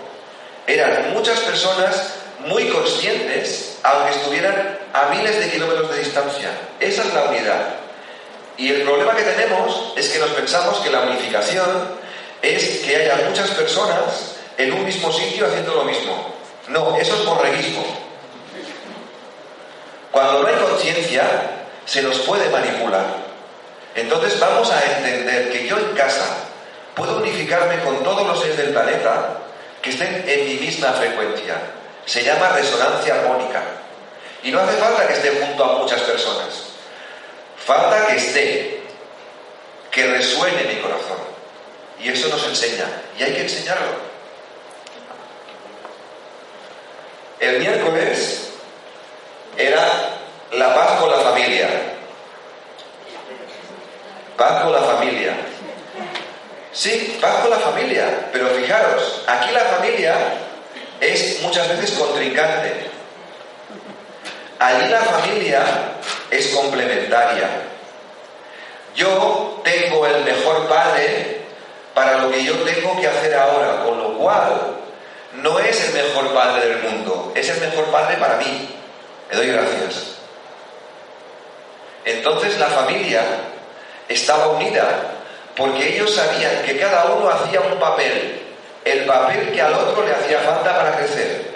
Eran 0.66 1.12
muchas 1.12 1.40
personas 1.40 2.14
muy 2.46 2.68
conscientes, 2.68 3.78
aunque 3.82 4.12
estuvieran 4.12 4.78
a 4.92 5.06
miles 5.06 5.38
de 5.40 5.50
kilómetros 5.50 5.90
de 5.90 5.98
distancia. 5.98 6.50
Esa 6.78 7.02
es 7.02 7.14
la 7.14 7.24
unidad. 7.24 7.74
Y 8.56 8.68
el 8.68 8.82
problema 8.82 9.16
que 9.16 9.22
tenemos 9.22 9.92
es 9.96 10.10
que 10.10 10.18
nos 10.18 10.30
pensamos 10.30 10.78
que 10.78 10.90
la 10.90 11.00
unificación 11.00 11.98
es 12.40 12.80
que 12.80 12.96
haya 12.96 13.26
muchas 13.28 13.50
personas 13.50 14.36
en 14.58 14.72
un 14.72 14.84
mismo 14.84 15.12
sitio 15.12 15.46
haciendo 15.46 15.74
lo 15.74 15.84
mismo. 15.84 16.34
No, 16.68 16.96
eso 16.96 17.16
es 17.16 17.24
borreguismo. 17.24 18.03
Cuando 20.14 20.44
no 20.44 20.48
hay 20.48 20.54
conciencia, 20.54 21.24
se 21.84 22.00
nos 22.00 22.20
puede 22.20 22.48
manipular. 22.48 23.04
Entonces 23.96 24.38
vamos 24.38 24.70
a 24.70 24.80
entender 24.80 25.50
que 25.50 25.66
yo 25.66 25.76
en 25.76 25.92
casa 25.96 26.36
puedo 26.94 27.16
unificarme 27.16 27.82
con 27.82 28.00
todos 28.04 28.24
los 28.24 28.40
seres 28.40 28.58
del 28.58 28.70
planeta 28.70 29.38
que 29.82 29.90
estén 29.90 30.24
en 30.24 30.46
mi 30.46 30.54
misma 30.54 30.92
frecuencia. 30.92 31.56
Se 32.06 32.22
llama 32.22 32.50
resonancia 32.50 33.12
armónica. 33.12 33.60
Y 34.44 34.52
no 34.52 34.60
hace 34.60 34.76
falta 34.76 35.08
que 35.08 35.14
esté 35.14 35.30
junto 35.30 35.64
a 35.64 35.78
muchas 35.78 36.02
personas. 36.02 36.62
Falta 37.66 38.06
que 38.06 38.14
esté, 38.14 38.82
que 39.90 40.06
resuene 40.12 40.62
mi 40.62 40.76
corazón. 40.76 41.18
Y 41.98 42.10
eso 42.10 42.28
nos 42.28 42.46
enseña. 42.46 42.86
Y 43.18 43.24
hay 43.24 43.32
que 43.32 43.42
enseñarlo. 43.42 43.96
El 47.40 47.58
miércoles 47.58 48.53
era 49.56 49.84
la 50.52 50.74
paz 50.74 51.00
con 51.00 51.10
la 51.10 51.18
familia. 51.18 51.68
Paz 54.36 54.62
con 54.62 54.72
la 54.72 54.80
familia. 54.80 55.36
Sí, 56.72 57.18
paz 57.20 57.36
con 57.36 57.50
la 57.50 57.58
familia, 57.58 58.28
pero 58.32 58.48
fijaros, 58.48 59.22
aquí 59.28 59.52
la 59.52 59.60
familia 59.60 60.14
es 61.00 61.40
muchas 61.42 61.68
veces 61.68 61.92
contrincante. 61.92 62.90
Allí 64.58 64.88
la 64.88 65.00
familia 65.00 65.62
es 66.30 66.48
complementaria. 66.48 67.48
Yo 68.96 69.60
tengo 69.62 70.06
el 70.06 70.24
mejor 70.24 70.68
padre 70.68 71.42
para 71.94 72.18
lo 72.18 72.30
que 72.30 72.44
yo 72.44 72.54
tengo 72.60 73.00
que 73.00 73.06
hacer 73.06 73.34
ahora, 73.34 73.84
con 73.84 73.98
lo 73.98 74.18
cual 74.18 74.76
no 75.34 75.58
es 75.58 75.88
el 75.88 75.94
mejor 75.94 76.32
padre 76.32 76.68
del 76.68 76.82
mundo, 76.82 77.32
es 77.34 77.48
el 77.48 77.60
mejor 77.60 77.86
padre 77.86 78.16
para 78.16 78.36
mí. 78.36 78.68
Le 79.34 79.40
doy 79.40 79.52
gracias. 79.52 80.14
Entonces 82.04 82.56
la 82.58 82.68
familia 82.68 83.22
estaba 84.08 84.48
unida 84.48 84.86
porque 85.56 85.96
ellos 85.96 86.14
sabían 86.14 86.62
que 86.64 86.78
cada 86.78 87.06
uno 87.06 87.28
hacía 87.30 87.60
un 87.60 87.76
papel, 87.80 88.42
el 88.84 89.04
papel 89.04 89.50
que 89.50 89.60
al 89.60 89.74
otro 89.74 90.04
le 90.04 90.12
hacía 90.12 90.38
falta 90.38 90.76
para 90.76 90.96
crecer. 90.96 91.52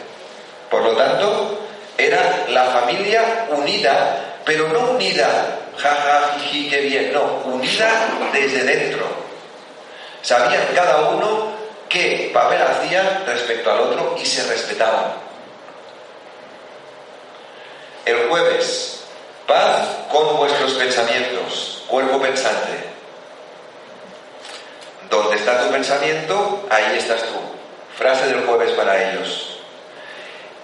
Por 0.68 0.82
lo 0.82 0.96
tanto, 0.96 1.60
era 1.96 2.46
la 2.48 2.64
familia 2.64 3.46
unida, 3.50 4.38
pero 4.44 4.68
no 4.68 4.90
unida, 4.90 5.28
jaja, 5.76 6.36
jiji, 6.38 6.70
qué 6.70 6.80
bien, 6.80 7.12
no, 7.12 7.42
unida 7.44 7.90
desde 8.32 8.64
dentro. 8.64 9.04
Sabían 10.22 10.62
cada 10.74 11.10
uno 11.10 11.52
qué 11.88 12.32
papel 12.34 12.60
hacía 12.60 13.22
respecto 13.24 13.70
al 13.70 13.80
otro 13.80 14.16
y 14.20 14.26
se 14.26 14.48
respetaban. 14.48 15.27
El 18.08 18.26
jueves, 18.30 19.00
paz 19.46 19.86
con 20.10 20.38
vuestros 20.38 20.72
pensamientos, 20.72 21.82
cuerpo 21.88 22.18
pensante. 22.18 22.72
Donde 25.10 25.36
está 25.36 25.64
tu 25.64 25.70
pensamiento, 25.70 26.66
ahí 26.70 26.96
estás 26.96 27.20
tú. 27.24 27.38
Frase 27.98 28.28
del 28.28 28.46
jueves 28.46 28.70
para 28.70 29.10
ellos. 29.10 29.58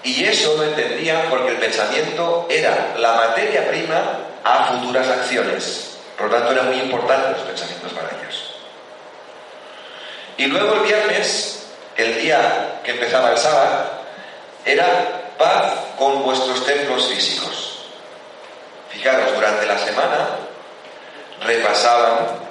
Y 0.04 0.24
eso 0.24 0.56
lo 0.56 0.64
entendían 0.64 1.28
porque 1.28 1.50
el 1.50 1.58
pensamiento 1.58 2.46
era 2.48 2.94
la 2.96 3.12
materia 3.12 3.68
prima 3.68 4.20
a 4.42 4.64
futuras 4.68 5.06
acciones. 5.08 5.98
Por 6.16 6.30
lo 6.30 6.36
tanto, 6.36 6.52
eran 6.52 6.68
muy 6.68 6.80
importantes 6.80 7.32
los 7.32 7.46
pensamientos 7.46 7.92
para 7.92 8.08
ellos. 8.08 8.54
Y 10.38 10.46
luego 10.46 10.76
el 10.76 10.80
viernes, 10.80 11.66
el 11.98 12.22
día 12.22 12.80
que 12.82 12.92
empezaba 12.92 13.32
el 13.32 13.36
sábado, 13.38 13.84
era 14.64 15.23
paz 15.38 15.74
con 15.98 16.22
vuestros 16.22 16.64
templos 16.64 17.08
físicos. 17.08 17.86
Fijaros, 18.90 19.34
durante 19.34 19.66
la 19.66 19.78
semana 19.78 20.28
repasaban 21.40 22.44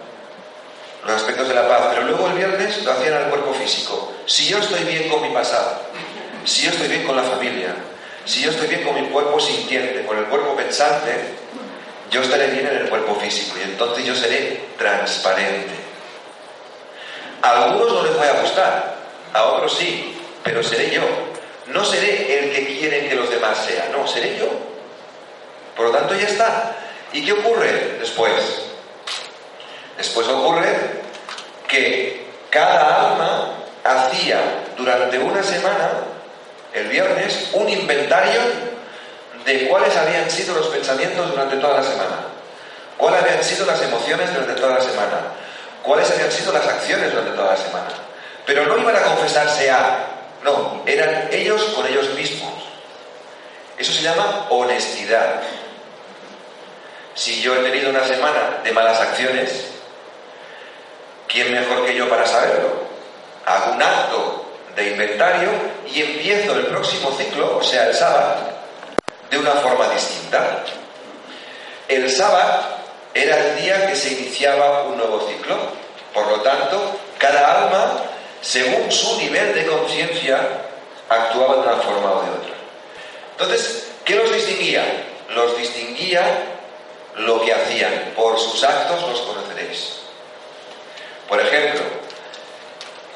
los 1.05 1.15
aspectos 1.15 1.47
de 1.47 1.55
la 1.55 1.67
paz, 1.67 1.87
pero 1.89 2.03
luego 2.03 2.27
el 2.27 2.33
viernes 2.33 2.83
lo 2.83 2.91
hacían 2.91 3.13
al 3.13 3.29
cuerpo 3.29 3.53
físico. 3.53 4.13
Si 4.25 4.47
yo 4.47 4.59
estoy 4.59 4.83
bien 4.83 5.09
con 5.09 5.21
mi 5.21 5.29
pasado, 5.29 5.81
si 6.45 6.63
yo 6.63 6.71
estoy 6.71 6.87
bien 6.87 7.05
con 7.05 7.15
la 7.15 7.23
familia, 7.23 7.75
si 8.25 8.41
yo 8.41 8.51
estoy 8.51 8.67
bien 8.67 8.83
con 8.83 8.95
mi 8.95 9.07
cuerpo 9.09 9.39
sintiente, 9.39 10.05
con 10.05 10.17
el 10.17 10.25
cuerpo 10.25 10.55
pensante, 10.55 11.35
yo 12.09 12.21
estaré 12.21 12.47
bien 12.47 12.67
en 12.67 12.77
el 12.77 12.89
cuerpo 12.89 13.15
físico 13.15 13.57
y 13.59 13.63
entonces 13.63 14.05
yo 14.05 14.15
seré 14.15 14.65
transparente. 14.77 15.73
A 17.41 17.63
algunos 17.63 17.91
no 17.91 18.03
les 18.03 18.15
voy 18.15 18.27
a 18.27 18.41
gustar, 18.41 18.95
a 19.33 19.43
otros 19.43 19.75
sí, 19.77 20.17
pero 20.43 20.63
seré 20.63 20.91
yo. 20.91 21.01
No 21.67 21.85
seré 21.85 22.39
el 22.39 22.51
que 22.53 22.77
quieren 22.77 23.09
que 23.09 23.15
los 23.15 23.29
demás 23.29 23.57
sean, 23.65 23.91
no, 23.91 24.07
seré 24.07 24.37
yo. 24.37 24.49
Por 25.75 25.87
lo 25.87 25.91
tanto, 25.91 26.13
ya 26.15 26.27
está. 26.27 26.75
¿Y 27.13 27.23
qué 27.23 27.31
ocurre 27.31 27.97
después? 27.99 28.33
Después 29.97 30.27
ocurre 30.27 30.75
que 31.67 32.25
cada 32.49 33.11
alma 33.11 33.53
hacía 33.83 34.39
durante 34.77 35.17
una 35.19 35.43
semana, 35.43 35.91
el 36.73 36.87
viernes, 36.87 37.49
un 37.53 37.69
inventario 37.69 38.41
de 39.45 39.67
cuáles 39.67 39.95
habían 39.95 40.29
sido 40.29 40.55
los 40.55 40.67
pensamientos 40.67 41.29
durante 41.29 41.57
toda 41.57 41.75
la 41.75 41.83
semana, 41.83 42.17
cuáles 42.97 43.21
habían 43.21 43.43
sido 43.43 43.65
las 43.65 43.81
emociones 43.81 44.33
durante 44.33 44.59
toda 44.59 44.75
la 44.75 44.81
semana, 44.81 45.19
cuáles 45.83 46.09
habían 46.11 46.31
sido 46.31 46.53
las 46.53 46.67
acciones 46.67 47.11
durante 47.11 47.31
toda 47.31 47.51
la 47.51 47.57
semana. 47.57 47.89
Pero 48.45 48.65
no 48.65 48.77
iban 48.77 48.95
a 48.95 49.01
confesarse 49.01 49.69
a, 49.69 50.12
no, 50.43 50.83
eran 50.85 51.29
ellos 51.31 51.63
con 51.75 51.87
ellos 51.87 52.09
mismos. 52.13 52.53
Eso 53.77 53.91
se 53.91 54.01
llama 54.01 54.47
honestidad. 54.49 55.41
Si 57.15 57.41
yo 57.41 57.55
he 57.55 57.69
tenido 57.69 57.89
una 57.89 58.05
semana 58.05 58.59
de 58.63 58.71
malas 58.71 58.99
acciones, 58.99 59.73
¿Quién 61.33 61.51
mejor 61.51 61.83
que 61.83 61.95
yo 61.95 62.07
para 62.07 62.27
saberlo? 62.27 62.69
Hago 63.43 63.73
un 63.73 63.81
acto 63.81 64.45
de 64.75 64.91
inventario 64.91 65.49
y 65.91 66.03
empiezo 66.03 66.53
el 66.53 66.67
próximo 66.67 67.11
ciclo, 67.17 67.57
o 67.57 67.63
sea, 67.63 67.87
el 67.87 67.95
sábado, 67.95 68.35
de 69.31 69.39
una 69.39 69.53
forma 69.53 69.89
distinta. 69.89 70.63
El 71.87 72.07
sábado 72.11 72.61
era 73.15 73.35
el 73.35 73.55
día 73.63 73.87
que 73.87 73.95
se 73.95 74.13
iniciaba 74.13 74.83
un 74.83 74.97
nuevo 74.97 75.27
ciclo. 75.27 75.57
Por 76.13 76.27
lo 76.27 76.41
tanto, 76.41 76.99
cada 77.17 77.63
alma, 77.63 78.03
según 78.43 78.91
su 78.91 79.17
nivel 79.17 79.55
de 79.55 79.65
conciencia, 79.65 80.37
actuaba 81.07 81.55
de 81.55 81.61
una 81.61 81.77
forma 81.77 82.11
o 82.11 82.21
de 82.23 82.29
otra. 82.29 82.53
Entonces, 83.31 83.87
¿qué 84.03 84.15
los 84.15 84.31
distinguía? 84.31 84.83
Los 85.29 85.57
distinguía 85.57 86.23
lo 87.15 87.41
que 87.41 87.53
hacían. 87.53 88.13
Por 88.15 88.37
sus 88.37 88.61
actos 88.63 89.01
los 89.09 89.21
conoceréis. 89.21 89.99
Por 91.29 91.39
ejemplo, 91.39 91.81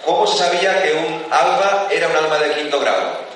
¿cómo 0.05 0.25
se 0.25 0.37
sabía 0.37 0.81
que 0.81 0.93
un 0.93 1.25
alma 1.29 1.87
era 1.91 2.07
un 2.07 2.15
alma 2.15 2.37
de 2.37 2.53
quinto 2.53 2.79
grado? 2.79 3.27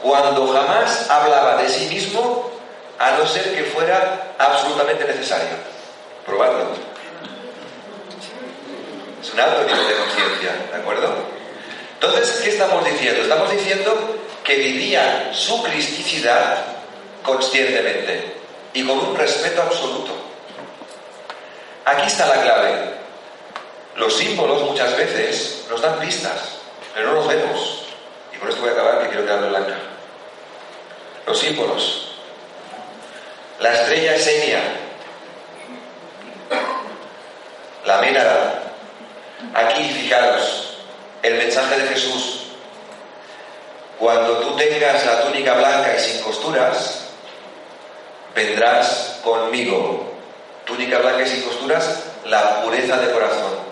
Cuando 0.00 0.46
jamás 0.46 1.10
hablaba 1.10 1.56
de 1.56 1.68
sí 1.68 1.86
mismo, 1.86 2.50
a 3.00 3.10
no 3.12 3.26
ser 3.26 3.52
que 3.54 3.64
fuera 3.64 4.34
absolutamente 4.38 5.04
necesario. 5.04 5.56
Probadlo. 6.24 6.89
Un 9.32 9.40
alto 9.40 9.62
nivel 9.64 9.88
de 9.88 9.94
conciencia, 9.94 10.50
¿de 10.72 10.76
acuerdo? 10.80 11.14
Entonces, 11.94 12.40
¿qué 12.42 12.50
estamos 12.50 12.84
diciendo? 12.84 13.22
Estamos 13.22 13.50
diciendo 13.50 14.18
que 14.42 14.56
vivían 14.56 15.34
su 15.34 15.62
cristicidad 15.62 16.64
conscientemente 17.22 18.36
y 18.72 18.84
con 18.84 18.98
un 18.98 19.16
respeto 19.16 19.62
absoluto. 19.62 20.12
Aquí 21.84 22.06
está 22.06 22.26
la 22.26 22.42
clave. 22.42 22.94
Los 23.96 24.16
símbolos 24.16 24.62
muchas 24.62 24.96
veces 24.96 25.66
nos 25.68 25.80
dan 25.82 25.98
pistas, 25.98 26.58
pero 26.94 27.08
no 27.08 27.14
los 27.14 27.28
vemos. 27.28 27.84
Y 28.34 28.38
con 28.38 28.48
esto 28.48 28.60
voy 28.60 28.70
a 28.70 28.72
acabar, 28.72 29.02
que 29.02 29.08
quiero 29.08 29.24
quedarme 29.24 29.48
blanca. 29.48 29.76
Los 31.26 31.38
símbolos. 31.38 32.12
La 33.60 33.74
estrella 33.74 34.14
esenia. 34.14 34.62
La 37.84 38.00
ménada. 38.00 38.69
Aquí, 39.54 39.84
fijaros, 39.84 40.76
el 41.22 41.34
mensaje 41.34 41.80
de 41.80 41.88
Jesús. 41.88 42.42
Cuando 43.98 44.38
tú 44.38 44.56
tengas 44.56 45.04
la 45.04 45.22
túnica 45.22 45.54
blanca 45.54 45.94
y 45.96 46.00
sin 46.00 46.22
costuras, 46.22 47.08
vendrás 48.34 49.20
conmigo. 49.22 50.12
Túnica 50.64 50.98
blanca 50.98 51.22
y 51.22 51.28
sin 51.28 51.42
costuras, 51.42 52.04
la 52.24 52.62
pureza 52.62 52.96
de 52.96 53.12
corazón. 53.12 53.70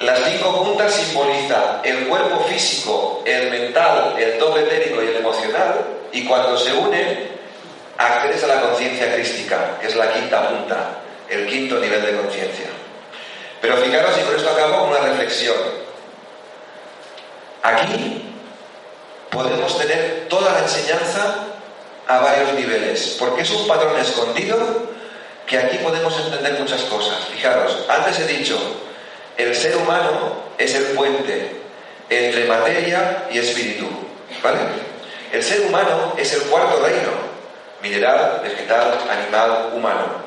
Las 0.00 0.20
cinco 0.24 0.62
puntas 0.62 0.92
simbolizan 0.92 1.80
el 1.82 2.06
cuerpo 2.06 2.44
físico, 2.44 3.22
el 3.24 3.50
mental, 3.50 4.14
el 4.18 4.38
todo 4.38 4.58
etérico 4.58 5.02
y 5.02 5.06
el 5.06 5.16
emocional, 5.16 5.86
y 6.12 6.24
cuando 6.24 6.58
se 6.58 6.72
unen, 6.72 7.30
accedes 7.96 8.44
a 8.44 8.48
la 8.48 8.60
conciencia 8.60 9.14
crística, 9.14 9.78
que 9.80 9.86
es 9.86 9.96
la 9.96 10.12
quinta 10.12 10.50
punta, 10.50 10.98
el 11.30 11.46
quinto 11.46 11.78
nivel 11.78 12.04
de 12.04 12.16
conciencia. 12.16 12.75
Pero 13.66 13.78
fijaros, 13.78 14.16
y 14.16 14.20
con 14.20 14.36
esto 14.36 14.48
acabo, 14.48 14.84
una 14.84 15.00
reflexión. 15.00 15.56
Aquí 17.64 18.30
podemos 19.28 19.76
tener 19.76 20.26
toda 20.28 20.52
la 20.52 20.60
enseñanza 20.60 21.46
a 22.06 22.18
varios 22.20 22.52
niveles, 22.52 23.16
porque 23.18 23.42
es 23.42 23.50
un 23.50 23.66
patrón 23.66 23.98
escondido 23.98 24.56
que 25.48 25.58
aquí 25.58 25.78
podemos 25.78 26.16
entender 26.16 26.60
muchas 26.60 26.82
cosas. 26.82 27.16
Fijaros, 27.32 27.76
antes 27.88 28.20
he 28.20 28.26
dicho, 28.28 28.56
el 29.36 29.52
ser 29.52 29.76
humano 29.78 30.44
es 30.58 30.72
el 30.76 30.84
puente 30.94 31.56
entre 32.08 32.44
materia 32.44 33.26
y 33.32 33.38
espíritu. 33.38 33.88
¿Vale? 34.44 34.60
El 35.32 35.42
ser 35.42 35.62
humano 35.62 36.14
es 36.16 36.32
el 36.34 36.42
cuarto 36.42 36.86
reino, 36.86 37.10
mineral, 37.82 38.42
vegetal, 38.44 38.96
animal, 39.10 39.72
humano. 39.74 40.25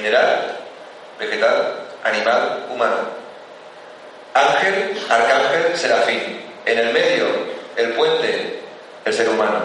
Mineral, 0.00 0.56
vegetal, 1.18 1.74
animal, 2.04 2.64
humano. 2.70 2.96
Ángel, 4.32 4.98
arcángel, 5.10 5.76
serafín. 5.76 6.40
En 6.64 6.78
el 6.78 6.94
medio, 6.94 7.26
el 7.76 7.92
puente, 7.92 8.60
el 9.04 9.12
ser 9.12 9.28
humano. 9.28 9.60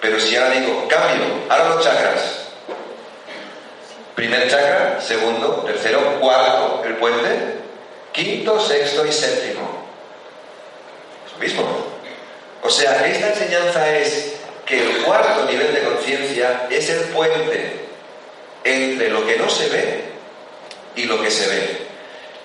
Pero 0.00 0.20
si 0.20 0.36
ahora 0.36 0.54
digo, 0.54 0.86
cambio, 0.86 1.24
ahora 1.48 1.70
los 1.70 1.84
chakras. 1.84 2.46
Primer 4.14 4.48
chakra, 4.48 5.00
segundo, 5.00 5.64
tercero, 5.66 6.20
cuarto, 6.20 6.84
el 6.84 6.94
puente, 6.94 7.56
quinto, 8.12 8.60
sexto 8.60 9.04
y 9.04 9.12
séptimo. 9.12 9.84
Es 11.26 11.32
lo 11.32 11.38
mismo. 11.38 11.86
O 12.62 12.70
sea, 12.70 13.04
esta 13.04 13.30
enseñanza 13.30 13.96
es 13.96 14.34
que 14.64 14.78
el 14.78 15.02
cuarto 15.02 15.44
nivel 15.46 15.74
de 15.74 15.82
conciencia 15.82 16.68
es 16.70 16.88
el 16.88 17.00
puente 17.06 17.81
entre 18.64 19.08
lo 19.08 19.26
que 19.26 19.36
no 19.36 19.48
se 19.48 19.68
ve 19.68 20.04
y 20.96 21.04
lo 21.04 21.20
que 21.20 21.30
se 21.30 21.48
ve. 21.48 21.82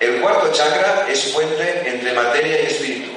El 0.00 0.20
cuarto 0.20 0.52
chakra 0.52 1.06
es 1.10 1.20
puente 1.26 1.82
entre 1.86 2.12
materia 2.12 2.62
y 2.62 2.66
espíritu. 2.66 3.10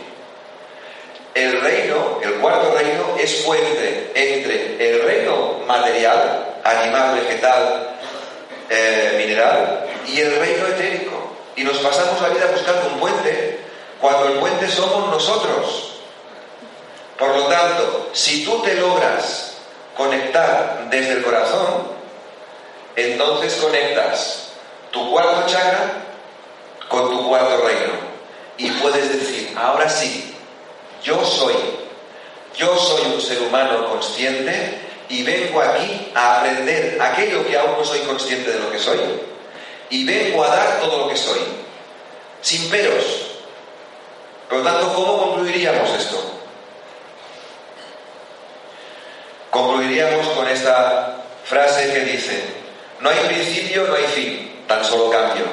El 1.34 1.62
reino, 1.62 2.20
el 2.24 2.34
cuarto 2.36 2.74
reino, 2.76 3.16
es 3.20 3.34
puente 3.46 4.12
entre 4.16 4.90
el 4.90 5.02
reino 5.04 5.60
material, 5.68 6.56
animal, 6.64 7.16
vegetal, 7.16 7.98
eh, 8.70 9.16
mineral, 9.18 9.86
y 10.08 10.20
el 10.20 10.36
reino 10.38 10.68
etérico. 10.68 11.36
Y 11.56 11.64
nos 11.64 11.78
pasamos 11.78 12.22
la 12.22 12.30
vida 12.30 12.48
buscando 12.52 12.88
un 12.88 13.00
puente 13.00 13.60
cuando 14.00 14.28
el 14.28 14.40
puente 14.40 14.68
somos 14.68 15.10
nosotros. 15.10 16.02
Por 17.18 17.36
lo 17.36 17.44
tanto, 17.44 18.10
si 18.14 18.44
tú 18.44 18.62
te 18.64 18.74
logras 18.74 19.58
conectar 19.96 20.88
desde 20.90 21.14
el 21.14 21.22
corazón, 21.22 22.01
entonces 22.96 23.56
conectas 23.56 24.52
tu 24.92 25.12
cuarto 25.12 25.48
chakra 25.48 26.04
con 26.88 27.10
tu 27.10 27.28
cuarto 27.28 27.66
reino. 27.66 28.12
Y 28.58 28.70
puedes 28.72 29.12
decir, 29.12 29.56
ahora 29.58 29.90
sí, 29.90 30.36
yo 31.04 31.24
soy, 31.26 31.56
yo 32.56 32.78
soy 32.78 33.14
un 33.14 33.22
ser 33.22 33.42
humano 33.42 33.88
consciente 33.90 34.80
y 35.10 35.24
vengo 35.24 35.62
aquí 35.62 36.12
a 36.14 36.40
aprender 36.40 37.02
aquello 37.02 37.46
que 37.48 37.58
aún 37.58 37.78
no 37.78 37.84
soy 37.84 38.00
consciente 38.02 38.52
de 38.52 38.60
lo 38.60 38.72
que 38.72 38.80
soy. 38.80 39.00
Y 39.90 40.06
vengo 40.06 40.44
a 40.44 40.48
dar 40.48 40.80
todo 40.80 41.00
lo 41.00 41.10
que 41.10 41.18
soy, 41.18 41.40
sin 42.42 42.70
peros. 42.70 43.04
Por 44.48 44.60
lo 44.60 44.64
tanto, 44.64 44.94
¿cómo 44.94 45.18
concluiríamos 45.18 45.90
esto? 45.98 46.32
Concluiríamos 49.50 50.28
con 50.28 50.48
esta 50.48 51.24
frase 51.44 51.92
que 51.92 52.00
dice, 52.02 52.61
no 53.02 53.10
hay 53.10 53.20
principio, 53.28 53.88
no 53.88 53.96
hay 53.96 54.06
fin, 54.06 54.64
tan 54.68 54.84
solo 54.84 55.10
cambio. 55.10 55.46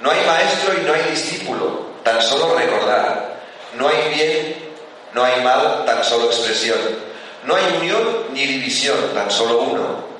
No 0.00 0.10
hay 0.10 0.24
maestro 0.26 0.74
y 0.80 0.86
no 0.86 0.94
hay 0.94 1.10
discípulo, 1.10 1.90
tan 2.02 2.22
solo 2.22 2.54
recordar. 2.54 3.38
No 3.76 3.88
hay 3.88 4.14
bien 4.14 4.70
no 5.12 5.24
hay 5.24 5.40
mal, 5.42 5.84
tan 5.84 6.04
solo 6.04 6.26
expresión. 6.26 6.78
No 7.44 7.56
hay 7.56 7.64
unión 7.80 8.26
ni 8.32 8.46
división, 8.46 8.96
tan 9.14 9.30
solo 9.30 9.58
uno. 9.62 10.10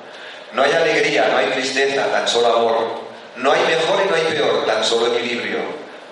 No 0.53 0.63
hay 0.63 0.71
alegría, 0.71 1.29
no 1.31 1.37
hay 1.37 1.47
tristeza, 1.47 2.07
tan 2.07 2.27
solo 2.27 2.53
amor. 2.53 3.01
No 3.37 3.53
hay 3.53 3.61
mejor 3.61 4.01
y 4.05 4.09
no 4.09 4.15
hay 4.15 4.23
peor, 4.33 4.65
tan 4.65 4.83
solo 4.83 5.07
equilibrio. 5.15 5.59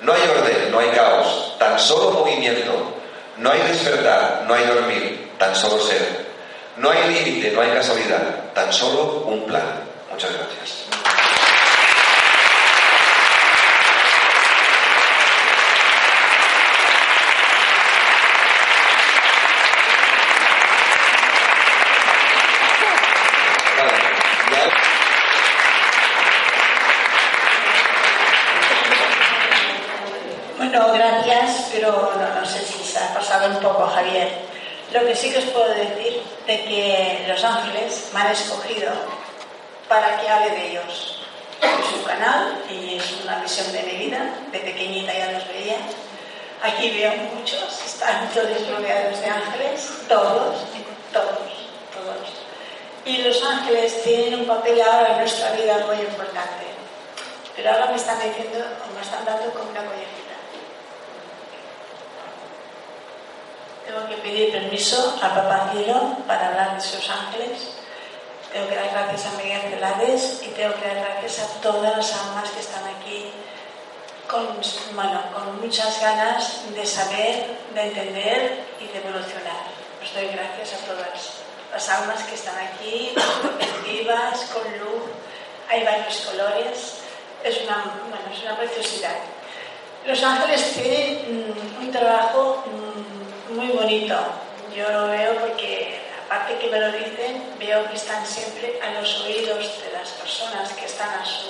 No 0.02 0.14
hay 0.14 0.22
orden, 0.22 0.72
no 0.72 0.80
hay 0.80 0.90
caos, 0.90 1.56
tan 1.60 1.78
solo 1.78 2.12
movimiento. 2.12 2.96
No 3.38 3.52
hay 3.52 3.60
despertar, 3.68 4.46
no 4.48 4.54
hay 4.54 4.66
dormir, 4.66 5.32
tan 5.38 5.54
solo 5.56 5.82
ser. 5.82 6.30
No 6.78 6.90
hay 6.90 7.14
límite, 7.14 7.52
no 7.52 7.62
hay 7.62 7.72
casualidad, 7.72 8.54
tan 8.54 8.72
solo 8.72 9.24
un 9.26 9.46
plan. 9.46 9.89
Muchas 10.20 10.34
gracias. 10.34 10.90
un 33.48 33.60
poco 33.62 33.88
Javier. 33.88 34.30
Lo 34.92 35.06
que 35.06 35.16
sí 35.16 35.32
que 35.32 35.40
os 35.40 35.46
puedo 35.46 35.70
decir 35.70 36.22
de 36.46 36.64
que 36.64 37.26
los 37.28 37.44
ángeles 37.44 38.10
me 38.14 38.22
han 38.22 38.32
escogido 38.32 38.92
para 39.90 40.22
que 40.22 40.30
hable 40.30 40.52
de 40.52 40.70
ellos. 40.70 41.16
En 41.62 41.84
su 41.84 42.06
canal, 42.06 42.64
y 42.70 42.96
es 42.96 43.20
una 43.24 43.42
visión 43.42 43.70
de 43.74 43.84
mi 43.84 44.06
vida, 44.06 44.20
de 44.52 44.60
pequeñita 44.60 45.12
ya 45.12 45.32
los 45.34 45.46
veía. 45.50 45.78
Aquí 46.62 46.92
veo 46.92 47.12
muchos, 47.36 47.82
están 47.86 48.30
todos 48.30 48.70
rodeados 48.70 49.20
de 49.20 49.26
ángeles, 49.26 49.90
todos, 50.08 50.58
todos, 51.12 51.52
todos. 51.94 52.30
Y 53.04 53.18
los 53.24 53.44
ángeles 53.44 54.04
tienen 54.04 54.42
un 54.42 54.46
papel 54.48 54.82
ahora 54.82 55.14
en 55.14 55.18
nuestra 55.20 55.52
vida 55.52 55.86
muy 55.88 55.98
importante. 55.98 56.68
Pero 57.56 57.72
ahora 57.72 57.88
me 57.88 57.96
están 57.96 58.20
diciendo, 58.20 58.60
o 58.60 58.96
me 58.96 59.02
están 59.02 59.26
dando 59.26 59.52
como 59.52 59.70
una 59.70 59.84
collejita. 59.84 60.36
Tengo 63.86 64.08
que 64.08 64.16
pedir 64.18 64.52
permiso 64.52 65.20
al 65.22 65.34
Papá 65.34 65.72
Cielo 65.74 66.18
para 66.28 66.50
hablar 66.50 66.76
de 66.76 66.82
sus 66.82 67.10
ángeles. 67.10 67.79
Tengo 68.52 68.68
que 68.68 68.76
dar 68.76 68.90
gracias 68.90 69.26
a 69.26 69.38
Miguel 69.38 69.62
Celades 69.62 70.42
y 70.44 70.48
tengo 70.50 70.74
que 70.76 70.88
dar 70.88 70.98
gracias 70.98 71.40
a 71.40 71.62
todas 71.62 71.96
las 71.96 72.14
almas 72.14 72.50
que 72.50 72.60
están 72.60 72.84
aquí 72.84 73.32
con, 74.28 74.48
bueno, 74.96 75.22
con 75.34 75.62
muchas 75.62 76.02
ganas 76.02 76.64
de 76.74 76.86
saber, 76.86 77.48
de 77.74 77.82
entender 77.82 78.64
y 78.80 78.88
de 78.88 79.00
evolucionar. 79.00 79.66
Os 80.02 80.14
doy 80.14 80.28
gracias 80.28 80.82
a 80.82 80.86
todas 80.86 81.42
las 81.72 81.90
almas 81.90 82.24
que 82.24 82.36
están 82.36 82.56
aquí, 82.58 83.14
vivas, 83.86 84.42
con 84.54 84.64
luz, 84.80 85.04
hay 85.70 85.84
varios 85.84 86.18
colores, 86.22 86.98
es 87.44 87.62
una, 87.64 87.86
bueno, 88.10 88.26
es 88.34 88.42
una 88.44 88.58
preciosidad. 88.58 89.16
Los 90.06 90.24
ángeles 90.24 90.74
tienen 90.74 91.54
mm, 91.54 91.82
un 91.84 91.92
trabajo 91.92 92.64
mm, 92.66 93.56
muy 93.56 93.68
bonito. 93.68 94.16
Yo 94.76 94.90
lo 94.92 95.08
veo 95.08 95.36
porque, 95.40 95.99
aparte 96.30 96.60
que 96.60 96.70
me 96.70 96.80
lo 96.80 96.92
dicen, 96.92 97.42
veo 97.58 97.90
que 97.90 97.96
están 97.96 98.24
siempre 98.24 98.80
a 98.84 99.00
los 99.00 99.22
oídos 99.22 99.82
de 99.82 99.92
las 99.92 100.10
personas 100.12 100.72
que 100.74 100.86
están 100.86 101.10
a 101.10 101.26
su, 101.26 101.50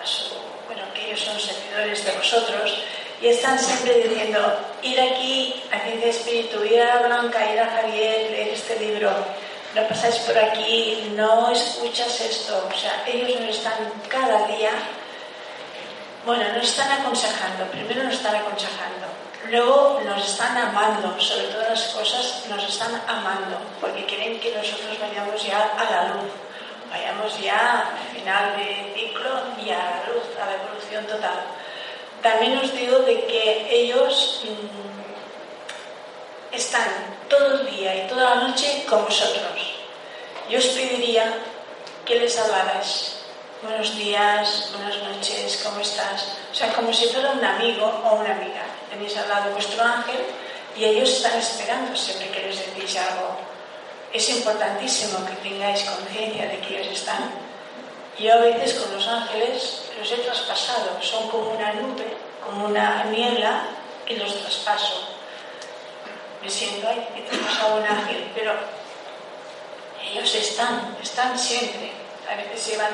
a 0.00 0.06
su 0.06 0.34
bueno, 0.68 0.82
que 0.94 1.06
ellos 1.06 1.20
son 1.20 1.38
servidores 1.38 2.04
de 2.04 2.12
vosotros, 2.12 2.78
y 3.20 3.26
están 3.26 3.58
siempre 3.58 3.94
diciendo, 4.08 4.38
ir 4.82 5.00
aquí, 5.00 5.62
a 5.72 5.80
Ciencia 5.80 6.10
Espíritu, 6.10 6.64
ir 6.64 6.80
a 6.80 6.98
Blanca, 6.98 7.52
ir 7.52 7.58
a 7.58 7.70
Javier, 7.70 8.30
leer 8.30 8.48
este 8.50 8.78
libro, 8.78 9.10
no 9.74 9.88
pasáis 9.88 10.16
por 10.18 10.38
aquí, 10.38 11.12
no 11.16 11.50
escuchas 11.50 12.20
esto, 12.20 12.68
o 12.72 12.78
sea, 12.78 13.02
ellos 13.06 13.40
nos 13.40 13.56
están 13.56 13.92
cada 14.08 14.46
día, 14.46 14.70
bueno, 16.24 16.52
nos 16.52 16.68
están 16.68 17.00
aconsejando, 17.00 17.64
primero 17.72 18.04
nos 18.04 18.14
están 18.14 18.36
aconsejando, 18.36 19.08
Luego 19.52 20.00
nos 20.06 20.24
están 20.26 20.56
amando, 20.56 21.20
sobre 21.20 21.48
todas 21.48 21.68
las 21.68 21.88
cosas 21.88 22.44
nos 22.48 22.64
están 22.64 22.94
amando, 23.06 23.58
porque 23.82 24.06
quieren 24.06 24.40
que 24.40 24.56
nosotros 24.56 24.98
vayamos 24.98 25.46
ya 25.46 25.74
a 25.76 25.84
la 25.90 26.14
luz, 26.14 26.32
vayamos 26.90 27.38
ya 27.38 27.80
al 27.80 28.16
final 28.16 28.56
del 28.56 28.94
ciclo 28.94 29.42
y 29.62 29.68
a 29.68 29.76
la 29.76 30.04
luz, 30.08 30.24
a 30.40 30.46
la 30.46 30.54
evolución 30.54 31.04
total. 31.04 31.44
También 32.22 32.56
os 32.56 32.72
digo 32.72 33.00
de 33.00 33.26
que 33.26 33.66
ellos 33.70 34.42
mm, 34.44 36.54
están 36.54 36.88
todo 37.28 37.60
el 37.60 37.66
día 37.76 37.94
y 37.94 38.08
toda 38.08 38.36
la 38.36 38.48
noche 38.48 38.86
con 38.88 39.04
vosotros. 39.04 39.52
Yo 40.48 40.60
os 40.60 40.66
pediría 40.68 41.30
que 42.06 42.18
les 42.18 42.38
hablarais. 42.38 43.21
Buenos 43.62 43.96
días, 43.96 44.72
buenas 44.72 45.00
noches, 45.04 45.60
¿cómo 45.62 45.78
estás? 45.78 46.36
O 46.50 46.54
sea, 46.54 46.72
como 46.72 46.92
si 46.92 47.06
fuera 47.06 47.30
un 47.30 47.44
amigo 47.44 47.86
o 47.86 48.16
una 48.16 48.32
amiga 48.32 48.64
tenéis 48.90 49.16
al 49.16 49.28
lado 49.28 49.52
vuestro 49.52 49.84
ángel 49.84 50.18
y 50.76 50.84
ellos 50.84 51.08
están 51.08 51.38
esperando 51.38 51.94
siempre 51.94 52.28
que 52.30 52.48
les 52.48 52.58
decís 52.58 52.96
algo. 52.96 53.36
Es 54.12 54.28
importantísimo 54.30 55.24
que 55.24 55.48
tengáis 55.48 55.84
conciencia 55.84 56.48
de 56.48 56.58
que 56.58 56.80
ellos 56.80 56.92
están. 56.92 57.30
Yo 58.18 58.34
a 58.34 58.38
veces 58.38 58.74
con 58.74 58.92
los 58.94 59.06
ángeles 59.06 59.84
los 59.96 60.10
he 60.10 60.16
traspasado, 60.16 61.00
son 61.00 61.28
como 61.28 61.50
una 61.50 61.72
nube, 61.74 62.16
como 62.44 62.64
una 62.64 63.04
niebla 63.04 63.62
y 64.08 64.16
los 64.16 64.42
traspaso. 64.42 65.06
Me 66.42 66.50
siento, 66.50 66.88
ahí, 66.88 67.06
he 67.16 67.22
traspasado 67.30 67.76
un 67.76 67.84
ángel, 67.84 68.28
pero 68.34 68.54
ellos 70.02 70.34
están, 70.34 70.96
están 71.00 71.38
siempre. 71.38 72.01
A 72.32 72.34
veces 72.34 72.66
llevan 72.66 72.92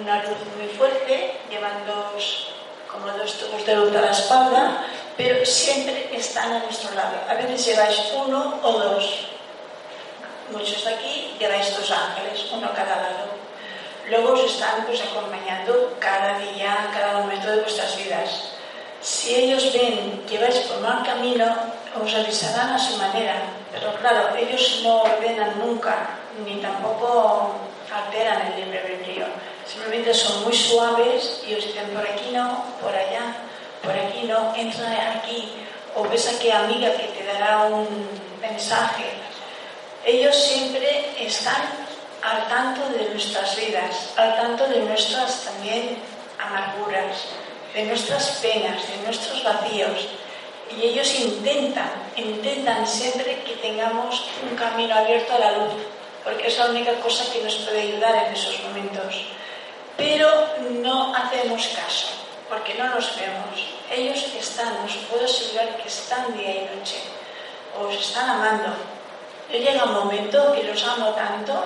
una 0.00 0.20
luz 0.24 0.38
muy 0.56 0.66
fuerte, 0.66 1.38
llevan 1.48 1.86
dos, 1.86 2.48
como 2.90 3.06
dos 3.12 3.34
tubos 3.34 3.64
de 3.64 3.76
luz 3.76 3.94
a 3.94 4.00
la 4.00 4.10
espalda, 4.10 4.84
pero 5.16 5.46
siempre 5.46 6.10
están 6.12 6.52
a 6.52 6.58
nuestro 6.58 6.92
lado. 6.96 7.14
A 7.28 7.34
veces 7.34 7.66
lleváis 7.66 8.12
uno 8.16 8.58
o 8.60 8.72
dos. 8.72 9.28
Muchos 10.50 10.84
de 10.84 10.94
aquí 10.94 11.36
lleváis 11.38 11.76
dos 11.76 11.88
ángeles, 11.88 12.50
uno 12.50 12.66
a 12.66 12.74
cada 12.74 12.96
lado. 12.96 13.30
Luego 14.08 14.32
os 14.32 14.50
están 14.50 14.84
pues, 14.84 15.00
acompañando 15.02 15.94
cada 16.00 16.36
día, 16.40 16.90
cada 16.92 17.20
momento 17.20 17.48
de 17.48 17.60
vuestras 17.60 17.96
vidas. 17.96 18.54
Si 19.00 19.36
ellos 19.36 19.72
ven 19.72 20.24
que 20.28 20.36
vais 20.38 20.58
por 20.66 20.80
mal 20.80 21.04
camino, 21.04 21.46
os 21.94 22.12
avisarán 22.12 22.72
a 22.72 22.78
su 22.78 22.96
manera. 22.96 23.36
Pero 23.70 23.94
claro, 24.00 24.34
ellos 24.34 24.80
no 24.82 25.02
ordenan 25.02 25.60
nunca, 25.60 26.18
ni 26.44 26.56
tampoco 26.56 27.69
alteran 27.92 28.52
el 28.52 28.64
libre 28.64 28.80
albedrío. 28.80 29.26
Simplemente 29.66 30.14
son 30.14 30.44
muy 30.44 30.52
suaves 30.52 31.42
y 31.46 31.54
os 31.54 31.64
dicen 31.64 31.88
por 31.90 32.06
aquí 32.06 32.30
no, 32.32 32.64
por 32.80 32.94
allá, 32.94 33.36
por 33.82 33.92
aquí 33.92 34.24
no, 34.24 34.54
entra 34.54 35.18
aquí, 35.18 35.52
o 35.94 36.02
ves 36.04 36.28
a 36.28 36.38
qué 36.38 36.52
amiga 36.52 36.92
que 36.92 37.08
te 37.08 37.24
dará 37.24 37.64
un 37.64 38.08
mensaje. 38.40 39.04
Ellos 40.04 40.34
siempre 40.34 41.14
están 41.18 41.62
al 42.22 42.48
tanto 42.48 42.88
de 42.90 43.10
nuestras 43.10 43.56
vidas, 43.56 44.12
al 44.16 44.36
tanto 44.36 44.66
de 44.68 44.80
nuestras 44.80 45.44
también 45.44 45.98
amarguras, 46.38 47.26
de 47.74 47.84
nuestras 47.84 48.38
penas, 48.42 48.86
de 48.88 49.04
nuestros 49.04 49.42
vacíos. 49.44 50.08
Y 50.76 50.82
ellos 50.86 51.18
intentan, 51.18 51.90
intentan 52.16 52.86
siempre 52.86 53.42
que 53.44 53.54
tengamos 53.56 54.28
un 54.48 54.56
camino 54.56 54.94
abierto 54.94 55.34
a 55.34 55.38
la 55.38 55.52
luz, 55.52 55.72
porque 56.24 56.48
es 56.48 56.58
la 56.58 56.66
única 56.66 56.94
cosa 57.00 57.32
que 57.32 57.42
nos 57.42 57.54
puede 57.56 57.82
ayudar 57.82 58.26
en 58.26 58.32
esos 58.32 58.62
momentos. 58.64 59.26
Pero 59.96 60.28
no 60.82 61.14
hacemos 61.14 61.66
caso, 61.68 62.08
porque 62.48 62.74
no 62.74 62.86
los 62.94 63.16
vemos. 63.16 63.66
Ellos 63.90 64.26
están, 64.38 64.76
os 64.84 64.96
puedo 65.10 65.24
asegurar 65.24 65.76
que 65.76 65.88
están 65.88 66.36
día 66.36 66.50
y 66.50 66.76
noche, 66.76 67.00
os 67.78 67.94
están 67.94 68.30
amando. 68.30 68.74
Yo 69.52 69.58
llega 69.58 69.84
un 69.84 69.94
momento 69.94 70.52
que 70.52 70.62
los 70.62 70.82
amo 70.84 71.10
tanto, 71.10 71.64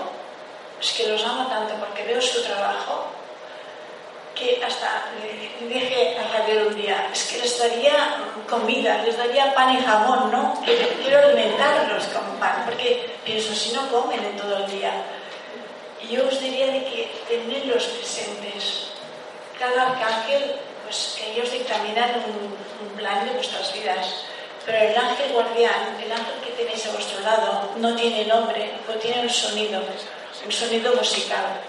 es 0.80 0.92
que 0.92 1.08
los 1.08 1.24
amo 1.24 1.46
tanto 1.48 1.74
porque 1.74 2.02
veo 2.04 2.20
su 2.20 2.42
trabajo, 2.42 3.06
que 4.34 4.60
hasta 4.64 5.04
le 5.22 5.66
dije 5.66 6.18
a 6.18 6.36
Javier 6.36 6.66
un 6.66 6.74
día, 6.74 7.08
es 7.12 7.24
que 7.24 7.38
les 7.38 7.58
daría 7.58 8.16
comida, 8.48 9.02
les 9.04 9.16
daría 9.16 9.54
pan 9.54 9.76
y 9.76 9.82
jamón, 9.82 10.32
¿no? 10.32 10.60
Quiero 10.64 11.18
alimentarlos 11.18 11.73
porque 12.64 13.16
pienso, 13.24 13.54
si 13.54 13.72
no 13.72 13.88
comen 13.90 14.24
en 14.24 14.36
todo 14.36 14.64
el 14.64 14.70
día. 14.70 14.92
Y 16.02 16.14
yo 16.14 16.26
os 16.28 16.40
diría 16.40 16.66
de 16.66 16.84
que 16.84 17.10
tenedlos 17.28 17.84
presentes. 17.84 18.88
Cada 19.58 19.90
arcángel, 19.90 20.56
pues 20.84 21.18
ellos 21.26 21.50
dictaminan 21.50 22.10
un, 22.26 22.86
un 22.86 22.96
plan 22.96 23.24
de 23.24 23.32
vuestras 23.32 23.72
vidas. 23.72 24.26
Pero 24.66 24.78
el 24.78 24.96
ángel 24.96 25.32
guardián, 25.32 25.96
el 26.02 26.10
ángel 26.10 26.34
que 26.44 26.52
tenéis 26.52 26.86
a 26.86 26.92
vuestro 26.92 27.20
lado, 27.20 27.70
no 27.76 27.94
tiene 27.96 28.24
nombre, 28.24 28.72
no 28.88 28.94
tiene 28.94 29.22
un 29.22 29.30
sonido, 29.30 29.82
un 30.44 30.52
sonido 30.52 30.94
musical 30.94 31.60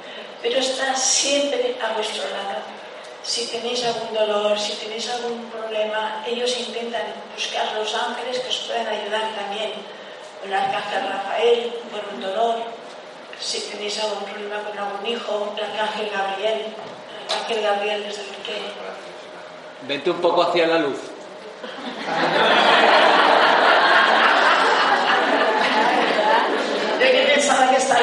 pero 0.46 0.60
está 0.60 0.96
siempre 0.96 1.76
a 1.82 1.94
vuestro 1.94 2.22
lado. 2.30 2.62
Si 3.24 3.48
tenéis 3.48 3.84
algún 3.84 4.14
dolor, 4.14 4.60
si 4.60 4.74
tenéis 4.74 5.10
algún 5.10 5.50
problema, 5.50 6.24
ellos 6.28 6.56
intentan 6.60 7.02
buscar 7.34 7.74
los 7.74 7.96
ángeles 7.96 8.38
que 8.42 8.50
os 8.50 8.58
puedan 8.68 8.88
ayudar 8.88 9.34
también. 9.36 9.72
El 10.46 10.54
arcángel 10.54 11.10
Rafael 11.10 11.74
por 11.91 12.02
un 12.14 12.22
dolor, 12.22 12.56
si 13.39 13.62
tenéis 13.62 14.00
algún 14.04 14.24
problema 14.26 14.58
con 14.62 14.78
algún 14.78 15.06
hijo, 15.08 15.54
el 15.58 15.64
arcángel 15.64 16.12
Gabriel, 16.12 16.66
el 16.68 17.34
arcángel 17.34 17.64
Gabriel 17.64 18.04
desde 18.04 18.22
el 18.22 18.28
que... 18.43 18.62
Vente 19.88 20.12
un 20.12 20.22
poco 20.22 20.43
hacia 20.43 20.68
la 20.68 20.78
luz. 20.78 21.00
Yo 27.00 27.12
que 27.12 27.32
pensaba 27.34 27.70
que 27.70 27.78
estaba... 27.78 28.02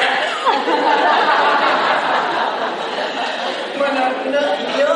Bueno, 3.77 4.01
no, 4.25 4.39
yo 4.77 4.87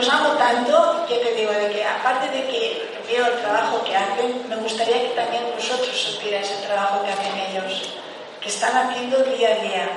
los 0.00 0.08
amo 0.08 0.30
tanto 0.38 1.04
que 1.06 1.16
te 1.16 1.34
digo 1.34 1.52
de 1.52 1.70
que 1.70 1.84
aparte 1.84 2.30
de 2.30 2.46
que 2.48 2.88
veo 3.06 3.26
el 3.26 3.38
trabajo 3.42 3.84
que 3.84 3.94
hacen, 3.94 4.48
me 4.48 4.56
gustaría 4.56 5.02
que 5.02 5.08
también 5.10 5.44
vosotros 5.54 5.94
supierais 5.94 6.50
el 6.50 6.62
trabajo 6.62 7.04
que 7.04 7.12
hacen 7.12 7.36
ellos, 7.50 7.90
que 8.40 8.48
están 8.48 8.74
haciendo 8.78 9.18
día 9.24 9.50
a 9.50 9.62
día. 9.62 9.88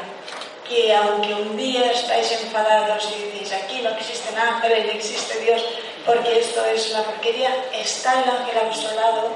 Que 0.67 0.93
aunque 0.93 1.33
un 1.33 1.55
día 1.55 1.89
estáis 1.91 2.29
enfadados 2.33 3.07
y 3.15 3.31
decís 3.31 3.53
aquí 3.53 3.81
no 3.81 3.91
existen 3.91 4.37
ángeles, 4.37 4.85
no 4.87 4.91
existe 4.91 5.39
Dios, 5.39 5.63
porque 6.05 6.37
esto 6.37 6.65
es 6.65 6.91
una 6.91 7.03
porquería, 7.03 7.55
está 7.73 8.23
el 8.23 8.29
ángel 8.29 8.57
a 8.57 8.63
vuestro 8.63 8.93
lado. 8.95 9.29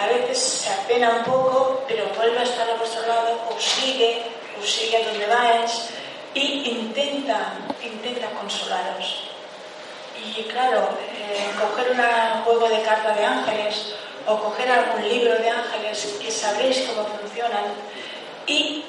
A 0.00 0.06
veces 0.08 0.38
se 0.38 0.70
apena 0.70 1.10
un 1.10 1.22
poco, 1.22 1.84
pero 1.86 2.06
vuelve 2.16 2.40
a 2.40 2.42
estar 2.42 2.68
a 2.68 2.74
vuestro 2.74 3.06
lado, 3.06 3.38
os 3.54 3.62
sigue, 3.62 4.22
os 4.60 4.68
sigue 4.68 4.96
a 4.96 5.06
donde 5.06 5.26
vais 5.26 5.90
y 6.34 6.70
intenta, 6.70 7.52
intenta 7.84 8.30
consolaros. 8.30 9.31
Y 10.16 10.42
claro, 10.44 10.90
eh, 11.18 11.50
coger 11.60 11.90
un 11.90 12.42
juego 12.44 12.68
de 12.68 12.82
carta 12.82 13.12
de 13.14 13.24
ángeles 13.24 13.94
o 14.26 14.38
coger 14.38 14.70
algún 14.70 15.08
libro 15.08 15.34
de 15.36 15.50
ángeles 15.50 16.16
que 16.20 16.30
sabréis 16.30 16.88
cómo 16.88 17.06
funcionan 17.06 17.64
y 18.46 18.84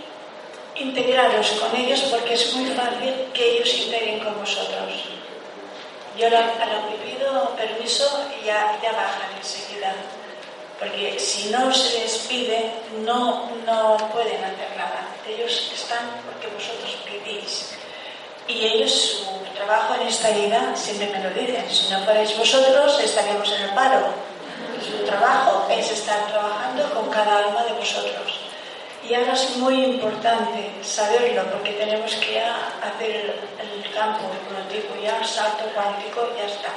integraros 0.76 1.52
con 1.52 1.76
ellos 1.76 2.02
porque 2.12 2.34
es 2.34 2.54
muy 2.54 2.72
fácil 2.72 3.14
que 3.34 3.58
ellos 3.58 3.74
integren 3.74 4.20
con 4.20 4.40
vosotros. 4.40 4.94
Yo 6.18 6.28
a 6.28 6.30
lo 6.30 6.90
que 6.90 6.96
pido 7.04 7.56
permiso 7.56 8.26
ya, 8.46 8.78
ya 8.82 8.92
bajan 8.92 9.36
enseguida, 9.38 9.96
porque 10.80 11.20
si 11.20 11.50
no 11.50 11.74
se 11.74 12.00
les 12.00 12.18
pide 12.30 12.72
no, 13.00 13.50
no 13.66 13.98
pueden 14.12 14.44
hacer 14.44 14.78
nada. 14.78 15.08
Ellos 15.28 15.72
están 15.74 16.22
porque 16.26 16.48
vosotros 16.48 16.98
pedís. 17.06 17.72
Y 18.48 18.66
ellos, 18.66 18.92
su 18.92 19.43
trabajo 19.56 19.96
en 19.96 20.08
esta 20.08 20.30
vida, 20.32 20.76
siempre 20.76 21.10
me 21.10 21.24
lo 21.24 21.30
dicen, 21.30 21.70
si 21.70 21.90
no 21.92 22.04
fuerais 22.04 22.38
vosotros, 22.38 23.00
estaríamos 23.00 23.52
en 23.52 23.62
el 23.64 23.70
paro. 23.74 24.08
Su 24.82 25.06
trabajo 25.06 25.68
es 25.70 25.92
estar 25.92 26.28
trabajando 26.28 26.90
con 26.94 27.10
cada 27.10 27.46
alma 27.46 27.64
de 27.64 27.74
vosotros. 27.74 28.40
Y 29.08 29.14
ahora 29.14 29.34
es 29.34 29.58
muy 29.58 29.84
importante 29.84 30.72
saberlo, 30.82 31.44
porque 31.52 31.74
tenemos 31.74 32.16
que 32.16 32.40
hacer 32.40 33.10
el, 33.10 33.84
el 33.86 33.94
campo 33.94 34.30
ya 35.04 35.20
el 35.20 35.26
salto 35.26 35.66
cuántico, 35.76 36.30
ya 36.38 36.46
está. 36.46 36.72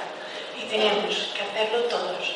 Y 0.59 0.69
tenemos 0.69 1.33
que 1.35 1.43
hacerlo 1.43 1.85
todos, 1.85 2.35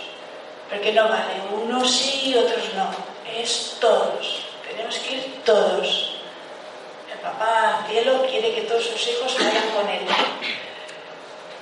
porque 0.68 0.92
no 0.92 1.08
vale, 1.08 1.34
unos 1.52 1.90
sí 1.90 2.30
y 2.30 2.34
otros 2.34 2.74
no, 2.76 2.90
es 3.26 3.76
todos. 3.80 4.42
Tenemos 4.68 4.98
que 4.98 5.14
ir 5.14 5.42
todos. 5.44 6.19
Papá 7.22 7.84
cielo 7.86 8.24
quiere 8.30 8.54
que 8.54 8.62
todos 8.62 8.86
sus 8.86 9.08
hijos 9.08 9.36
vayan 9.38 9.68
con 9.76 9.88
él. 9.88 10.00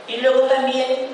Y 0.06 0.16
luego 0.18 0.42
también, 0.42 1.08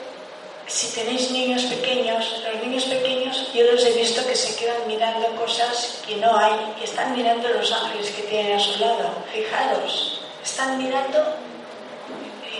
si 0.66 0.94
tenéis 0.94 1.30
niños 1.30 1.64
pequeños, 1.64 2.42
los 2.44 2.62
niños 2.62 2.84
pequeños 2.84 3.52
yo 3.54 3.64
los 3.72 3.84
he 3.84 3.92
visto 3.92 4.26
que 4.26 4.36
se 4.36 4.56
quedan 4.56 4.86
mirando 4.86 5.34
cosas 5.36 6.02
que 6.06 6.16
no 6.16 6.36
hay, 6.36 6.74
que 6.78 6.84
están 6.84 7.16
mirando 7.16 7.48
los 7.48 7.72
ángeles 7.72 8.10
que 8.10 8.22
tienen 8.22 8.58
a 8.58 8.60
su 8.60 8.78
lado. 8.78 9.14
Fijaros, 9.32 10.20
están 10.42 10.76
mirando 10.76 11.36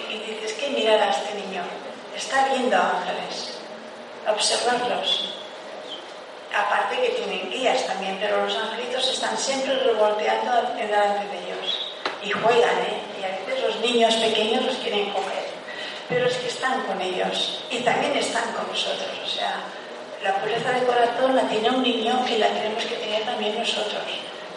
y, 0.08 0.14
y 0.14 0.18
dices, 0.18 0.54
¿qué 0.54 0.70
mirará 0.70 1.10
este 1.10 1.34
niño? 1.34 1.62
Está 2.16 2.48
viendo 2.48 2.76
ángeles. 2.76 3.58
Observarlos 4.26 5.34
aparte 6.54 7.00
que 7.00 7.08
tienen 7.10 7.50
guías 7.50 7.84
también, 7.86 8.16
pero 8.20 8.44
los 8.44 8.56
angelitos 8.56 9.08
están 9.10 9.36
siempre 9.36 9.74
revolteando 9.76 10.52
delante 10.76 11.26
de 11.26 11.38
ellos 11.44 11.53
y 12.24 12.30
juegan, 12.30 12.78
¿eh? 12.78 13.00
Y 13.20 13.24
a 13.24 13.28
veces 13.28 13.62
los 13.62 13.80
niños 13.80 14.14
pequeños 14.16 14.64
los 14.64 14.76
quieren 14.76 15.10
coger, 15.10 15.44
pero 16.08 16.26
es 16.26 16.36
que 16.36 16.48
están 16.48 16.82
con 16.82 17.00
ellos 17.00 17.64
y 17.70 17.78
también 17.80 18.16
están 18.16 18.52
con 18.52 18.66
nosotros, 18.66 19.10
o 19.22 19.28
sea, 19.28 19.60
la 20.24 20.34
pureza 20.36 20.72
de 20.72 20.86
corazón 20.86 21.36
la 21.36 21.46
tiene 21.48 21.68
un 21.68 21.82
niño 21.82 22.24
y 22.26 22.38
la 22.38 22.48
tenemos 22.48 22.82
que 22.84 22.96
tener 22.96 23.24
también 23.24 23.58
nosotros. 23.58 24.02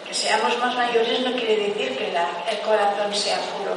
Que 0.06 0.14
seamos 0.14 0.56
más 0.56 0.74
mayores 0.74 1.20
no 1.20 1.32
quiere 1.32 1.56
decir 1.68 1.98
que 1.98 2.08
el 2.08 2.60
corazón 2.60 3.14
sea 3.14 3.36
puro, 3.52 3.76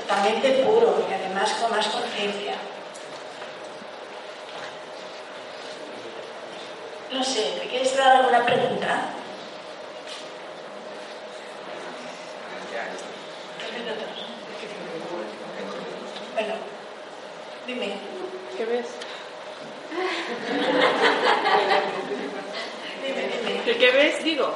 totalmente 0.00 0.62
puro 0.62 1.04
y 1.10 1.12
además 1.12 1.50
con 1.60 1.72
más 1.72 1.88
conciencia. 1.88 2.54
No 7.10 7.24
sé, 7.24 7.56
¿me 7.60 7.68
quieres 7.68 7.96
dar 7.96 8.18
alguna 8.18 8.46
pregunta? 8.46 9.06
Tres 13.58 13.69
minutos. 13.69 13.69
Bueno, 16.34 16.54
dime. 17.66 17.92
¿Qué 18.56 18.64
ves? 18.64 18.86
Dime, 23.04 23.22
dime. 23.22 23.62
¿Qué, 23.64 23.76
qué 23.76 23.90
ves? 23.90 24.24
Digo. 24.24 24.54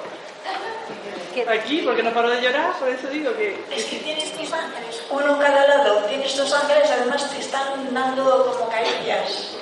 Aquí, 1.49 1.83
porque 1.85 2.03
no 2.03 2.13
paro 2.15 2.31
de 2.31 2.41
llorar, 2.41 2.75
por 2.79 2.89
eso 2.89 3.09
digo 3.09 3.35
que... 3.37 3.57
Es 3.75 3.85
que 3.87 3.97
tienes 3.99 4.39
mis 4.39 4.53
ángeles, 4.53 5.03
uno 5.11 5.35
en 5.35 5.39
cada 5.41 5.67
lado. 5.67 6.05
Tienes 6.05 6.37
dos 6.37 6.53
ángeles, 6.53 6.89
además 6.91 7.29
te 7.29 7.41
están 7.41 7.93
dando 7.93 8.53
como 8.53 8.69
caricias. 8.71 9.57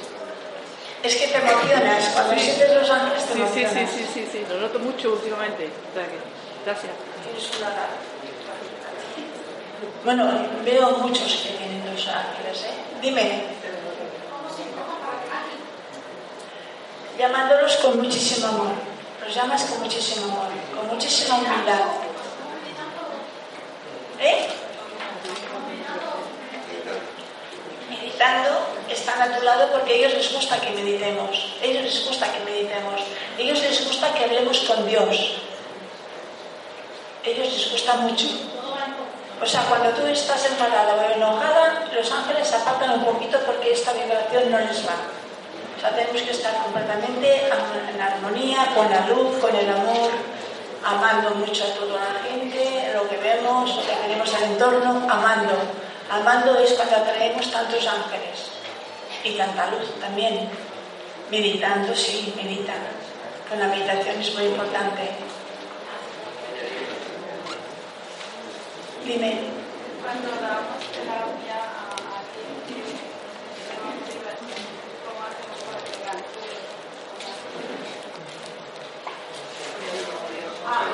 Es 1.03 1.17
que 1.17 1.29
te 1.29 1.37
emocionas. 1.39 2.05
Cuando 2.13 2.37
sientes 2.39 2.75
los 2.75 2.91
ángeles 2.91 3.25
te 3.25 3.33
Sí, 3.33 3.41
sí, 3.55 3.61
emocionas. 3.63 3.91
sí, 3.91 4.05
sí, 4.05 4.07
sí, 4.13 4.29
sí, 4.33 4.45
lo 4.51 4.61
noto 4.61 4.79
mucho 4.81 5.13
últimamente. 5.13 5.71
O 5.91 5.95
sea 5.95 6.05
que, 6.05 6.19
gracias. 6.67 6.93
Tienes 7.25 7.51
una 7.59 7.71
Bueno, 10.05 10.31
veo 10.65 10.91
muchos 10.99 11.33
que 11.33 11.51
tienen 11.51 11.85
dos 11.85 12.09
ángeles, 12.09 12.63
¿eh? 12.65 12.75
Dime. 13.01 13.53
llamándolos 17.23 17.77
con 17.77 18.03
muchísimo 18.03 18.49
amor. 18.49 18.73
Los 19.25 19.35
llamas 19.35 19.63
con 19.65 19.81
muchísimo 19.81 20.27
amor, 20.27 20.49
con 20.75 20.89
muchísima 20.89 21.37
humildad. 21.37 21.85
¿Eh? 24.19 24.49
Meditando, 27.89 28.51
están 28.91 29.23
a 29.23 29.37
tu 29.37 29.45
lado 29.45 29.71
porque 29.71 29.93
a 29.93 29.97
ellos 29.97 30.15
les 30.15 30.33
gusta 30.33 30.61
que 30.61 30.71
meditemos. 30.71 31.55
A 31.61 31.65
ellos 31.65 31.85
les 31.85 32.07
gusta 32.07 32.33
que 32.33 32.41
meditemos. 32.41 33.01
A 33.37 33.41
ellos 33.41 33.61
les 33.61 33.87
gusta 33.87 34.13
que 34.15 34.25
hablemos 34.25 34.59
con 34.61 34.87
Dios. 34.89 35.17
A 37.25 37.29
ellos 37.29 37.53
les 37.53 37.71
gusta 37.71 37.95
mucho. 37.97 38.27
O 39.43 39.47
sea, 39.47 39.65
cuando 39.65 39.91
tú 39.91 40.07
estás 40.07 40.45
enfadada 40.47 40.95
o 40.95 41.17
enojada, 41.17 41.89
los 41.93 42.13
ángeles 42.13 42.53
apartan 42.53 43.01
un 43.01 43.05
poquito 43.05 43.41
porque 43.45 43.73
esta 43.73 43.93
vibración 43.93 44.53
no 44.53 44.59
les 44.59 44.87
va. 44.87 44.95
O 45.77 45.81
sea, 45.81 45.91
tenemos 45.91 46.23
que 46.23 46.31
estar 46.31 46.55
completamente 46.63 47.49
en 47.49 48.01
armonía 48.01 48.69
con 48.73 48.89
la 48.89 49.01
luz, 49.09 49.39
con 49.41 49.55
el 49.57 49.69
amor, 49.69 50.11
amando 50.85 51.31
mucho 51.35 51.65
a 51.65 51.75
toda 51.75 51.99
la 51.99 52.23
gente, 52.23 52.93
lo 52.95 53.09
que 53.09 53.17
vemos, 53.17 53.77
lo 53.77 53.83
que 53.83 53.93
tenemos 54.07 54.33
al 54.33 54.45
entorno, 54.45 55.07
amando. 55.11 55.55
Amando 56.09 56.59
es 56.61 56.75
cuando 56.75 56.97
atraemos 56.97 57.51
tantos 57.51 57.85
ángeles 57.85 58.53
y 59.25 59.33
tanta 59.33 59.67
luz 59.73 59.99
también. 60.01 60.49
Meditando, 61.33 61.93
sí, 61.97 62.33
medita. 62.37 62.75
La 63.59 63.67
meditación 63.67 64.21
es 64.21 64.35
muy 64.35 64.45
importante. 64.45 65.32
Dime. 69.05 69.33
Cuando 70.03 70.29
damos 70.41 70.79
terapia 70.93 71.59
a 71.59 72.19
alguien 72.19 72.87
¿cómo 75.05 75.21
hacemos 75.27 75.59
para 75.67 75.81
pegar? 75.87 76.19
Ah, 80.67 80.85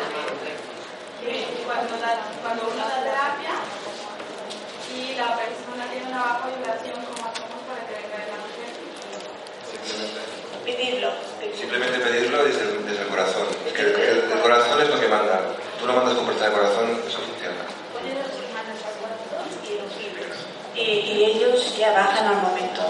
que 1.21 1.47
cuando, 1.67 1.95
da, 1.99 2.13
cuando 2.43 2.63
uno 2.69 2.77
da 2.89 3.03
terapia 3.05 3.55
y 4.95 5.15
la 5.15 5.37
persona 5.37 5.85
tiene 5.93 6.07
una 6.09 6.21
baja 6.21 6.49
vibración, 6.57 6.97
¿cómo 7.05 7.29
hacemos 7.29 7.61
para 7.69 7.81
que 7.87 7.93
venga 8.01 8.19
el 8.25 8.31
ángel? 8.33 8.71
Pedirlo. 10.65 11.11
Simplemente 11.57 11.99
pedirlo 11.99 12.45
desde 12.45 12.63
el, 12.63 12.87
desde 12.87 13.03
el 13.03 13.09
corazón. 13.09 13.47
Es 13.67 13.73
que 13.73 13.83
el, 13.83 13.89
el- 13.95 14.33
el 14.33 14.41
corazón 14.41 14.81
es 14.83 14.89
lo 14.89 15.01
que 15.01 15.09
manda. 15.09 15.41
Tú 15.81 15.87
lo 15.87 15.93
mandas 15.93 16.15
con 16.15 16.25
fuerza 16.27 16.47
de 16.47 16.53
corazón, 16.53 17.03
eso 17.07 17.19
funciona. 17.21 17.65
Y, 20.75 20.81
y 20.81 21.25
ya 21.79 21.93
bajan 21.93 22.27
al 22.27 22.43
momento. 22.43 22.83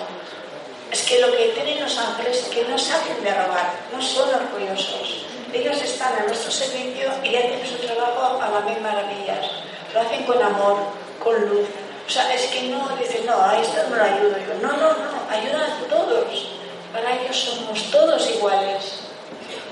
Es 0.91 1.03
que 1.03 1.20
lo 1.20 1.30
que 1.30 1.49
tienen 1.49 1.82
los 1.82 1.99
ángeles 1.99 2.39
es 2.39 2.49
que 2.49 2.64
no 2.64 2.78
saben 2.78 3.22
de 3.22 3.30
robar, 3.30 3.74
no 3.93 4.01
son 4.01 4.30
orgullosos. 4.34 5.26
Ellos 5.53 5.80
están 5.82 6.14
a 6.14 6.24
nuestro 6.24 6.51
servicio 6.51 7.11
y 7.22 7.36
hacen 7.36 7.66
su 7.66 7.76
trabajo 7.86 8.41
a 8.41 8.51
las 8.51 8.64
mil 8.64 8.80
maravillas. 8.80 9.51
Lo 9.93 10.01
hacen 10.01 10.24
con 10.24 10.43
amor, 10.43 10.78
con 11.22 11.41
luz. 11.49 11.68
O 12.07 12.11
sea, 12.11 12.32
es 12.34 12.47
que 12.47 12.62
no 12.68 12.89
dicen, 12.97 13.26
no, 13.26 13.36
a 13.43 13.61
esto 13.61 13.76
no 13.91 13.97
lo 13.97 14.03
ayudo 14.03 14.39
yo. 14.39 14.55
No, 14.62 14.72
no, 14.72 14.93
no, 14.95 15.30
ayudan 15.30 15.70
a 15.70 15.89
todos. 15.89 16.53
Para 16.93 17.20
ellos 17.20 17.36
somos 17.36 17.91
todos 17.91 18.30
iguales. 18.30 19.01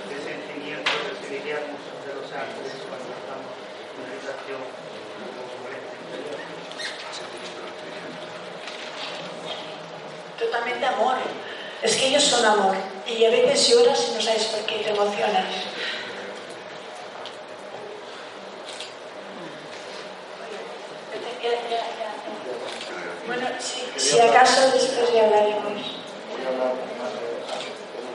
¿Qué 0.08 0.16
sentimiento 0.20 0.90
recibiríamos 1.08 1.80
de 2.04 2.12
los 2.12 2.28
ángeles 2.32 2.76
cuando 2.88 3.08
estamos 3.16 3.56
en 3.88 4.04
meditación 4.04 4.60
interior? 6.04 6.46
Totalmente 10.46 10.86
amor. 10.86 11.16
Es 11.82 11.96
que 11.96 12.06
ellos 12.06 12.22
son 12.22 12.44
amor. 12.44 12.76
Y 13.06 13.24
a 13.24 13.30
veces 13.30 13.68
lloras 13.68 14.08
y 14.08 14.14
no 14.14 14.20
sabes 14.20 14.44
por 14.44 14.60
qué 14.66 14.76
te 14.76 14.90
emocionas. 14.90 15.44
Bueno, 23.26 23.46
si, 23.58 24.00
si 24.00 24.20
acaso 24.20 24.70
después 24.70 25.12
ya 25.12 25.24
hablaremos. 25.24 25.82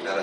La. 0.05 0.15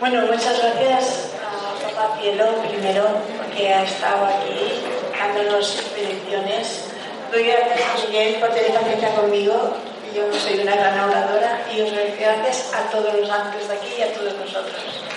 Bueno, 0.00 0.26
muchas 0.26 0.58
gracias 0.60 1.30
a 1.44 1.94
Papá 1.94 2.18
Cielo 2.20 2.54
primero, 2.68 3.04
porque 3.36 3.72
ha 3.72 3.84
estado 3.84 4.26
aquí 4.26 4.82
dándonos 5.16 5.76
bendiciones. 5.94 6.84
Doy 7.30 7.44
gracias 7.44 7.80
a 7.80 8.06
Miguel 8.06 8.40
por 8.40 8.50
tener 8.50 8.74
paciencia 8.74 9.14
conmigo. 9.14 9.74
Yo 10.14 10.32
soy 10.32 10.60
una 10.60 10.74
gran 10.74 11.00
oradora 11.00 11.66
y 11.72 11.80
os 11.82 11.90
doy 11.90 12.12
gracias 12.18 12.72
a 12.72 12.90
todos 12.90 13.14
los 13.14 13.30
ángeles 13.30 13.68
de 13.68 13.74
aquí 13.74 13.88
y 13.98 14.02
a 14.02 14.14
todos 14.14 14.34
nosotros. 14.34 15.07